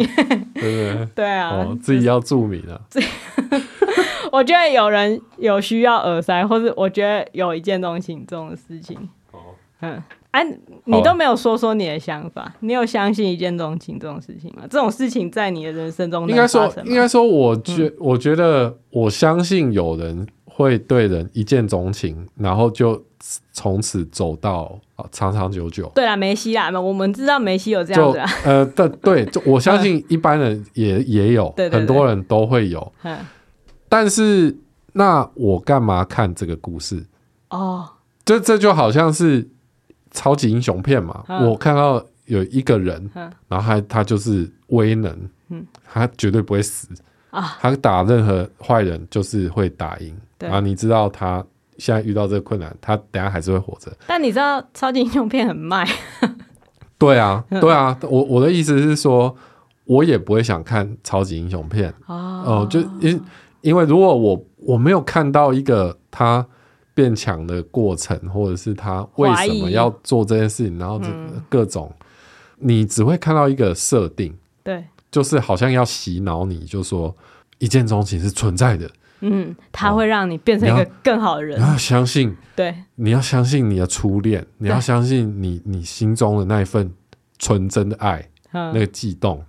[0.53, 2.75] 对对对啊、哦，自己要注明啊。
[4.33, 9.07] 我觉得有人有需要耳塞，或是我觉得有一见钟情这种事情。
[9.31, 9.39] 哦，
[9.79, 10.03] 嗯，
[10.35, 10.47] 哎、啊，
[10.83, 14.63] 你都没有说说你的想法，你有相信一见钟情这种事情吗？
[14.69, 23.01] 这种事情在你的人生中应该说，应该说，我觉、嗯、我觉得我相信有人会对人一见钟情，然后就
[23.53, 24.77] 从此走到
[25.09, 25.89] 长长久久。
[25.95, 28.29] 对啊，梅西啦，我们知道梅西有这样子啊。
[28.43, 32.91] 呃，对 对，就我相信一般人也也有，对对对，很多人都会有。
[33.03, 33.17] 嗯
[33.87, 34.57] 但是，
[34.93, 37.05] 那我干嘛看这个故事？
[37.49, 37.87] 哦，
[38.25, 39.47] 这这就好像是
[40.15, 41.23] 超级英雄片嘛。
[41.27, 43.11] 我看到有一个人，
[43.47, 45.15] 然后他他就是威能，
[45.85, 46.87] 他绝对不会死
[47.29, 47.57] 啊。
[47.59, 50.15] 他打任何坏人就是会打赢。
[50.39, 51.45] 然后你知道他
[51.77, 53.91] 现在遇到这个困难，他等下还是会活着。
[54.07, 55.87] 但你知道超级英雄片很卖。
[56.97, 57.95] 对啊， 对啊。
[58.01, 59.35] 我我的意思是说，
[59.83, 61.93] 我也不会想看超级英雄片。
[62.07, 63.21] 哦，就因。
[63.61, 66.45] 因为如果我我没有看到一个他
[66.95, 70.99] 变强的过程，或者是他为什么要做这件事情，然后
[71.47, 71.93] 各种，
[72.57, 74.33] 你只会看到一个设定，
[74.63, 77.15] 对，就是好像要洗脑你，就说
[77.59, 78.89] 一见钟情是存在的，
[79.19, 86.89] 嗯，他会让你变成一个更好的人，你要相信，对，你要相信你的初恋，你要相信你你心中的那一份
[87.37, 89.43] 纯真的爱，那个悸动，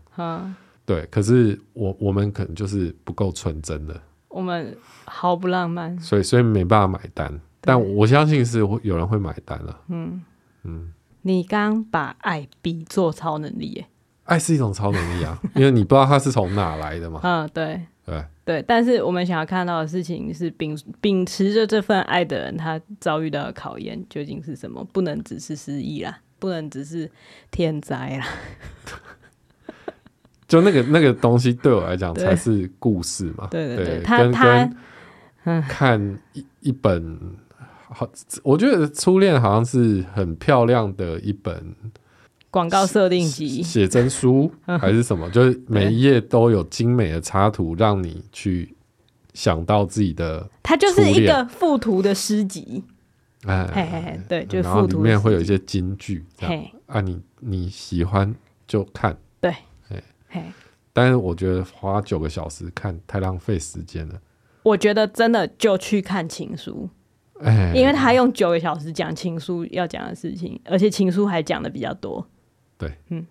[0.84, 4.76] 对，可是我我们可能就是不够纯真的，我们
[5.18, 7.40] 毫不浪漫，所以所以没办法买单。
[7.62, 9.80] 但我相信是会有人会买单了。
[9.88, 10.22] 嗯
[10.64, 10.92] 嗯，
[11.22, 13.86] 你刚把爱比作超能力耶？
[14.24, 17.20] 爱是一种超能力啊，因为你不知道它是从哪来的嘛。
[17.24, 24.84] 嗯，对对对，但是我们想要看到的事情是秉秉持着这份爱的人，他遭遇到的考验究竟是什么？
[24.92, 27.10] 不能只是失忆啦，不能只是
[27.50, 28.26] 天灾啦。
[30.46, 33.48] 就那个那个东西对我来讲才是故事嘛。
[33.50, 34.76] 对对对，对他他嗯，
[35.68, 37.18] 看一一本
[37.88, 38.08] 好，
[38.42, 41.74] 我觉得初恋好像是很漂亮的一本
[42.50, 48.74] 广告设定集、写真书还是什么，就是每一页都有精美的插图，让你去
[49.34, 50.48] 想到自己的。
[50.62, 52.82] 它就是一个附图的诗集。
[53.44, 58.34] 哎，嘿嘿嘿，对，就是附图里面会有一些金句，嘿，啊，你你喜欢
[58.66, 59.54] 就看，对。
[60.30, 60.52] 哎
[60.92, 64.14] 但是我觉得花九个小时看太浪费时间了。
[64.66, 66.88] 我觉得真的就去看情书，
[67.42, 72.26] 欸、因为他用九个小时讲情书要讲的事情，而且情书还讲的比较多。
[72.76, 73.24] 对，嗯，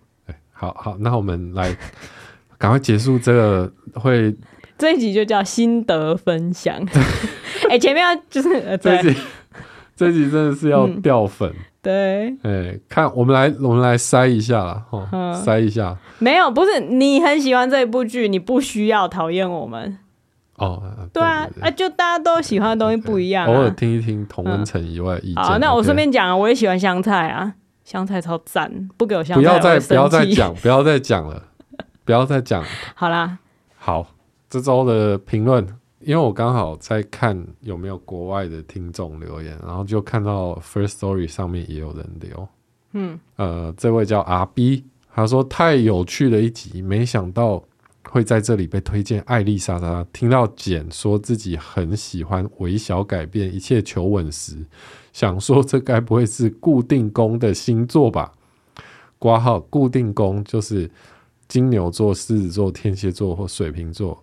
[0.50, 1.76] 好好，那我们来
[2.56, 4.34] 赶快结束这个会。
[4.78, 6.74] 这一集就叫心得分享。
[7.68, 9.20] 哎、欸，前面要就是、呃、这一集，
[9.94, 11.50] 这一集真的是要掉粉。
[11.50, 15.06] 嗯对，哎、欸，看我们来，我们来筛一下啦，哦，
[15.44, 15.96] 筛一下。
[16.18, 19.98] 没有，不是你很喜欢这一部剧，你不需要讨厌我们。
[20.56, 20.82] 哦，
[21.12, 25.42] 对啊，啊，就大家都喜欢的东西不一样、啊，偶尔听一听同温层以外的意见。
[25.42, 27.54] 好，那我顺便讲啊，我也喜欢香菜啊，
[27.84, 31.42] 香菜超赞，不给我香菜，不要再不要再讲， 不要再讲了，
[32.04, 32.64] 不要再讲。
[32.94, 33.38] 好啦，
[33.76, 34.06] 好，
[34.48, 35.66] 这周的评论。
[36.00, 42.48] 因为我刚好在看有没有国外的听众留言，然后就看到 First Story 上面也有人留，
[42.92, 47.60] 嗯，呃，这位叫阿 B，他说太有趣的一集，没想到
[48.10, 49.20] 会在这里被推荐。
[49.22, 54.64] 艾丽莎莎听到简说自己很喜欢微小改变一切求稳时，
[55.12, 58.32] 想说这该不会是固定宫的星座吧？
[59.18, 60.90] 括号固定宫就是
[61.48, 64.22] 金牛座、狮子座、天蝎座或水瓶座。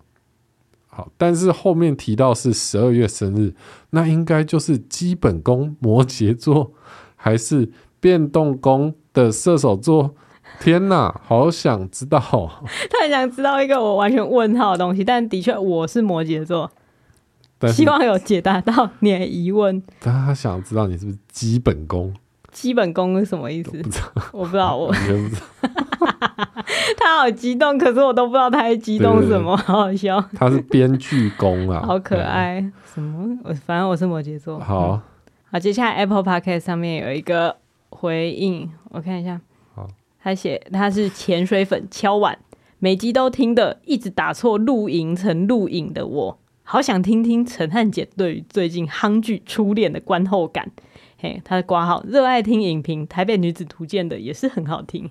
[0.86, 3.52] 好，但是后面提到是十二月生日，
[3.90, 6.72] 那应该就是基本宫摩羯座，
[7.16, 10.14] 还是变动宫的射手座？
[10.60, 12.18] 天哪，好想知道！
[12.90, 16.70] 他很想知道一个我完全问号的东西，但的确我是摩羯座，
[17.68, 19.82] 希望有解答到你的疑问。
[20.00, 22.14] 但他想知道你是不是基本功？
[22.50, 23.70] 基本功是什么意思？
[24.32, 25.46] 我不知道，我完全不知道。
[26.96, 30.24] 他好激动，可是我都不知道他在激动什么，好好笑。
[30.34, 32.60] 他是编剧工啊，好可爱。
[32.60, 33.38] 嗯、什么？
[33.44, 34.58] 我反正我是摩羯座。
[34.60, 35.02] 好、嗯，
[35.52, 37.56] 好，接下来 Apple Podcast 上面有一个
[37.90, 39.40] 回应，我看一下。
[40.24, 42.38] 好，他写他是潜水粉敲碗，
[42.78, 50.70] 每集都听的，一直打错露营成录影的我，好想听听陈汉典对于最近夯剧《初恋》的观后感。
[51.18, 55.10] 嘿，他的挂号热爱听影评，《台北女子图鉴》的也是很好听。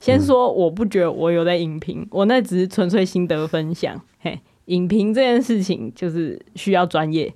[0.00, 4.00] 先说，我不觉得我有在影评，我那只是纯粹心得分享。
[4.18, 7.32] 嘿，影评这件事情就是需要专业。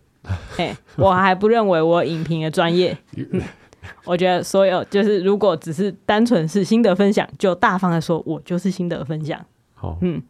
[0.56, 2.96] 嘿， 我还不认为我影评的专业。
[3.16, 3.40] 嗯，
[4.04, 9.44] 我觉得所有就是如果只是单纯是心得分享，就大方的说，我就是心得分享。
[9.74, 10.22] 好，嗯，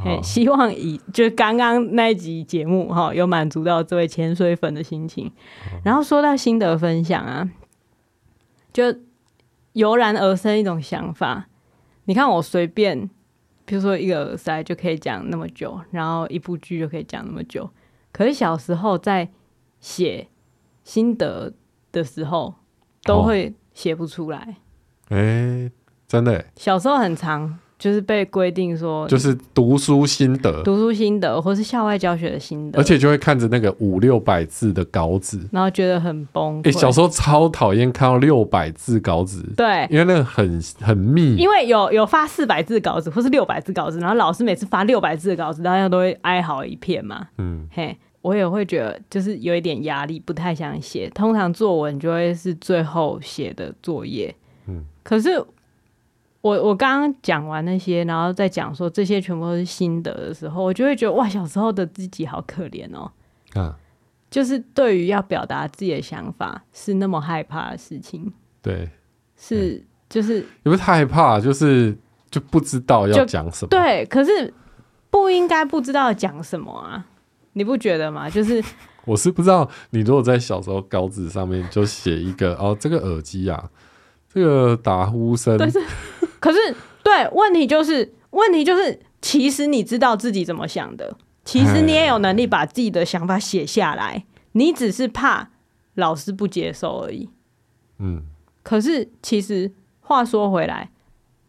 [0.00, 5.30] 嘿，希望以就刚刚那一集节目哈，有满足到这位潜水粉的心情。
[5.84, 7.50] 然后说到心得分享啊，
[8.72, 8.94] 就
[9.72, 11.48] 油然而生一种想法。
[12.04, 13.08] 你看我随便，
[13.64, 17.70] 比如说一个耳塞就可以讲那么久，然后一部剧就可以讲那么久。
[18.12, 19.28] 可是小时候在
[19.78, 20.26] 写
[20.82, 21.52] 心得
[21.92, 22.54] 的时候，
[23.04, 24.56] 都会写不出来。
[25.08, 25.70] 哎、
[26.06, 26.44] 真的？
[26.56, 27.58] 小时候很长。
[27.78, 36.68] 就是被规定说，就是读书心得，读书心得，或是校外教学的心得，而且就会看着那个五六百字的稿纸，然后觉得很崩溃。
[36.68, 47.28] 哎、欸，小时候超讨厌看到六百字稿纸，对，因为那个很很密，因为有有发四百字稿纸或是六百字稿纸，然后老师每次发六百字的稿纸，大家都会哀嚎一片嘛。
[47.38, 47.96] 嗯，嘿，
[48.28, 51.08] 我也会觉得就是有一点压力，不太想写。
[51.10, 54.34] 通常作文就会是最后写的作业，
[54.66, 55.44] 嗯，可是。
[56.40, 63.10] 我我刚刚讲完那些，然后再讲说这些全部都是心得的时候，我就会觉得哇，小时候的自己好可怜哦。
[63.54, 63.76] 啊，
[64.30, 68.32] 就是对于要表达自己的想法是那么害怕的事情。
[68.62, 68.88] 对，
[69.36, 71.94] 是就是也不是太害怕，就是
[72.30, 73.68] 就不知道要讲什么。
[73.68, 74.54] 对，可是
[75.10, 77.04] 不应该不知道讲什么啊？
[77.58, 78.30] 你不觉得吗？
[78.30, 78.62] 就是
[79.04, 83.70] 我是不知道，你如果在小时候稿纸上面就写一个哦，这个耳机啊，
[84.32, 85.58] 这个打呼声。
[86.38, 95.50] 可是，对，问题就是，问题就是，其实你知道自己怎么想的，其实你也有能力把自己的想法写下来，你只是怕
[95.94, 97.30] 老师不接受而已。
[97.98, 98.22] 嗯，
[98.62, 100.90] 可是其实话说回来，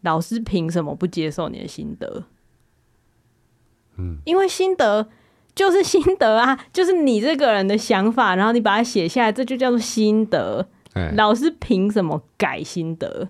[0.00, 2.24] 老师凭什么不接受你的心得？
[3.96, 5.08] 嗯，因为心得
[5.54, 10.66] 就是心得啊，就是你这个人的想法，然后你把它写下来，这就叫做心得。
[10.94, 13.28] 欸、老师凭什么改心得？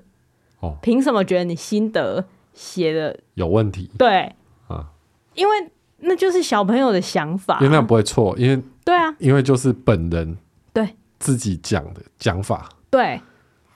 [0.60, 2.24] 哦，凭什么觉得你心得
[2.54, 3.18] 写的？
[3.34, 3.90] 有问题？
[3.98, 4.34] 对，
[4.68, 4.86] 啊，
[5.34, 10.36] 因为那就是小朋友的想法，因为那不会错，因为对啊，因为就是本人
[10.72, 10.96] 对。
[11.18, 12.66] 自己讲的讲法。
[12.88, 13.20] 对，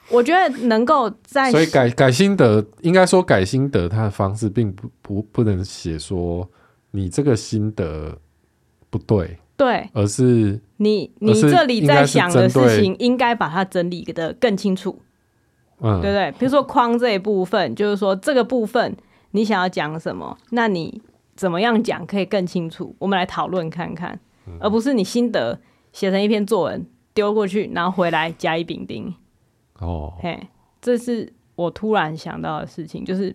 [0.08, 6.48] 我觉得能够在所以改改心得，应该说改心得，他的方式并不不不能写说
[6.92, 8.18] 你这个心得
[8.96, 9.36] 不对。
[9.56, 15.00] 对，而是你你这里在想的事情，应该把它整理得更清楚，
[15.80, 16.32] 嗯，对不对？
[16.38, 18.96] 比如说框这一部分，就是说这个部分
[19.30, 21.00] 你想要讲什么，那你
[21.36, 22.94] 怎么样讲可以更清楚？
[22.98, 25.58] 我们来讨论看看，嗯，而不是你心得
[25.92, 29.14] 写成一篇作文丢过去，然后回来甲乙丙丁。
[29.78, 30.48] 哦，嘿，
[30.80, 33.34] 这是我突然想到的事情，就是。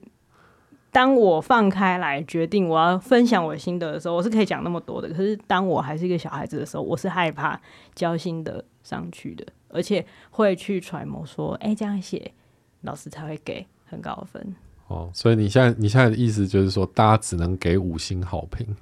[0.92, 5.08] 当我放开来决定我要分享我心得的时候，我是可以讲那么多的。
[5.10, 7.60] 可是当我还是一个小孩子的时候，我是害怕
[7.94, 12.32] 交心得上去的，而且会去揣摩说，哎、欸，这样写
[12.82, 14.56] 老师才会给很高的分。
[14.88, 18.76] 哦，所以你现在你现在的意思就是说，大家只能给五星好评，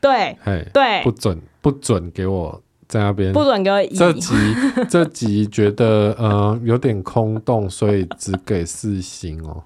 [0.00, 0.36] 对，
[0.72, 2.62] 对，不准不准给我。
[2.90, 3.80] 在那边不准给我。
[3.94, 4.34] 这集
[4.90, 9.62] 这集觉得呃有点空洞，所以只给四星哦。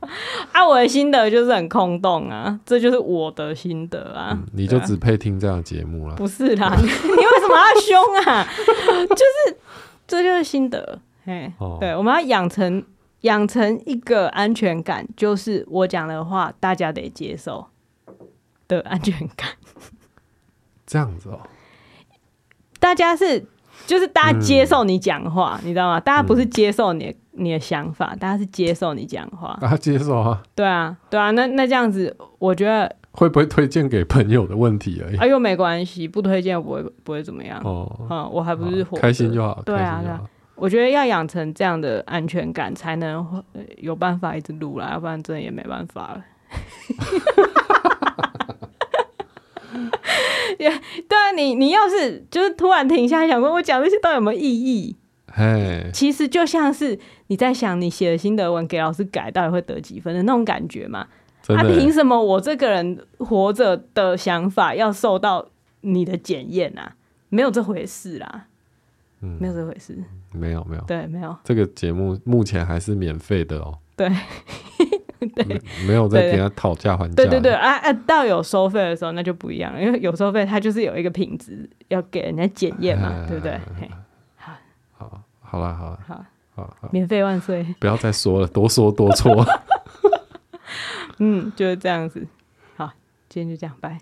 [0.53, 4.29] 啊，我的心得就是很空洞啊，这就是我的心得啊。
[4.33, 6.17] 嗯、你就只配听这样的节目了、啊？
[6.19, 8.47] 不是啦， 你为什么要凶啊？
[9.09, 9.57] 就是
[10.07, 12.85] 这就是心得，嘿，哦、对，我们要养成
[13.23, 17.69] 养成一个安全感，就是我讲的话大家得接受
[18.69, 19.49] 的安全感。
[20.87, 21.41] 这样子哦。
[22.85, 23.43] 大家是，
[23.87, 25.99] 就是大家接受你讲话，嗯，你知道吗？
[25.99, 29.57] 大家不是接受你你的想法，大家是接受你讲话。
[29.59, 30.43] 大家接受啊？
[30.55, 31.31] 对啊，对啊。
[31.31, 35.17] 那那这样子，我觉得会不会推荐给朋友的问题而已。
[35.17, 37.59] 哎呦，没关系，不推荐不会不会怎么样。
[37.65, 39.63] 哦，嗯，我还不是活开心就好。
[39.65, 40.21] 对啊，对啊。
[40.55, 43.43] 我觉得要养成这样的安全感，才能
[43.79, 46.25] 有办法一直录啦，要不然真的也没办法了。
[50.59, 54.97] 对啊，你你要是就是突然停下来想说，我讲这些到底有没有意义？
[55.33, 61.07] 嘿，其实就像是你在想你写的心得文给老师改，到底会得几分的那种感觉嘛？
[61.47, 65.47] 他凭、啊、什么我这个人活着的想法要受到
[65.81, 66.95] 你的检验啊？
[67.29, 68.47] 没有这回事啦，
[69.21, 69.99] 嗯，没有这回事，
[70.31, 71.37] 没有没有，对，没有。
[71.43, 73.77] 这个节目目前还是免费的哦。
[73.97, 74.09] 对。
[75.35, 77.15] 对，没有在跟他讨价还价。
[77.15, 77.93] 对对对啊啊！
[78.07, 83.59] 到有收费的时候，那就不一样了，因为有收费，它就是有一个品质要给人家检验嘛，对不对？
[84.37, 84.53] 好，
[84.93, 86.25] 好，好了，好了，好，
[86.55, 87.65] 好，免费万岁！
[87.79, 89.45] 不要再说了，多说多错。
[91.19, 92.27] 嗯，就是这样子。
[92.77, 92.93] 好，
[93.29, 93.99] 今天就这样，拜。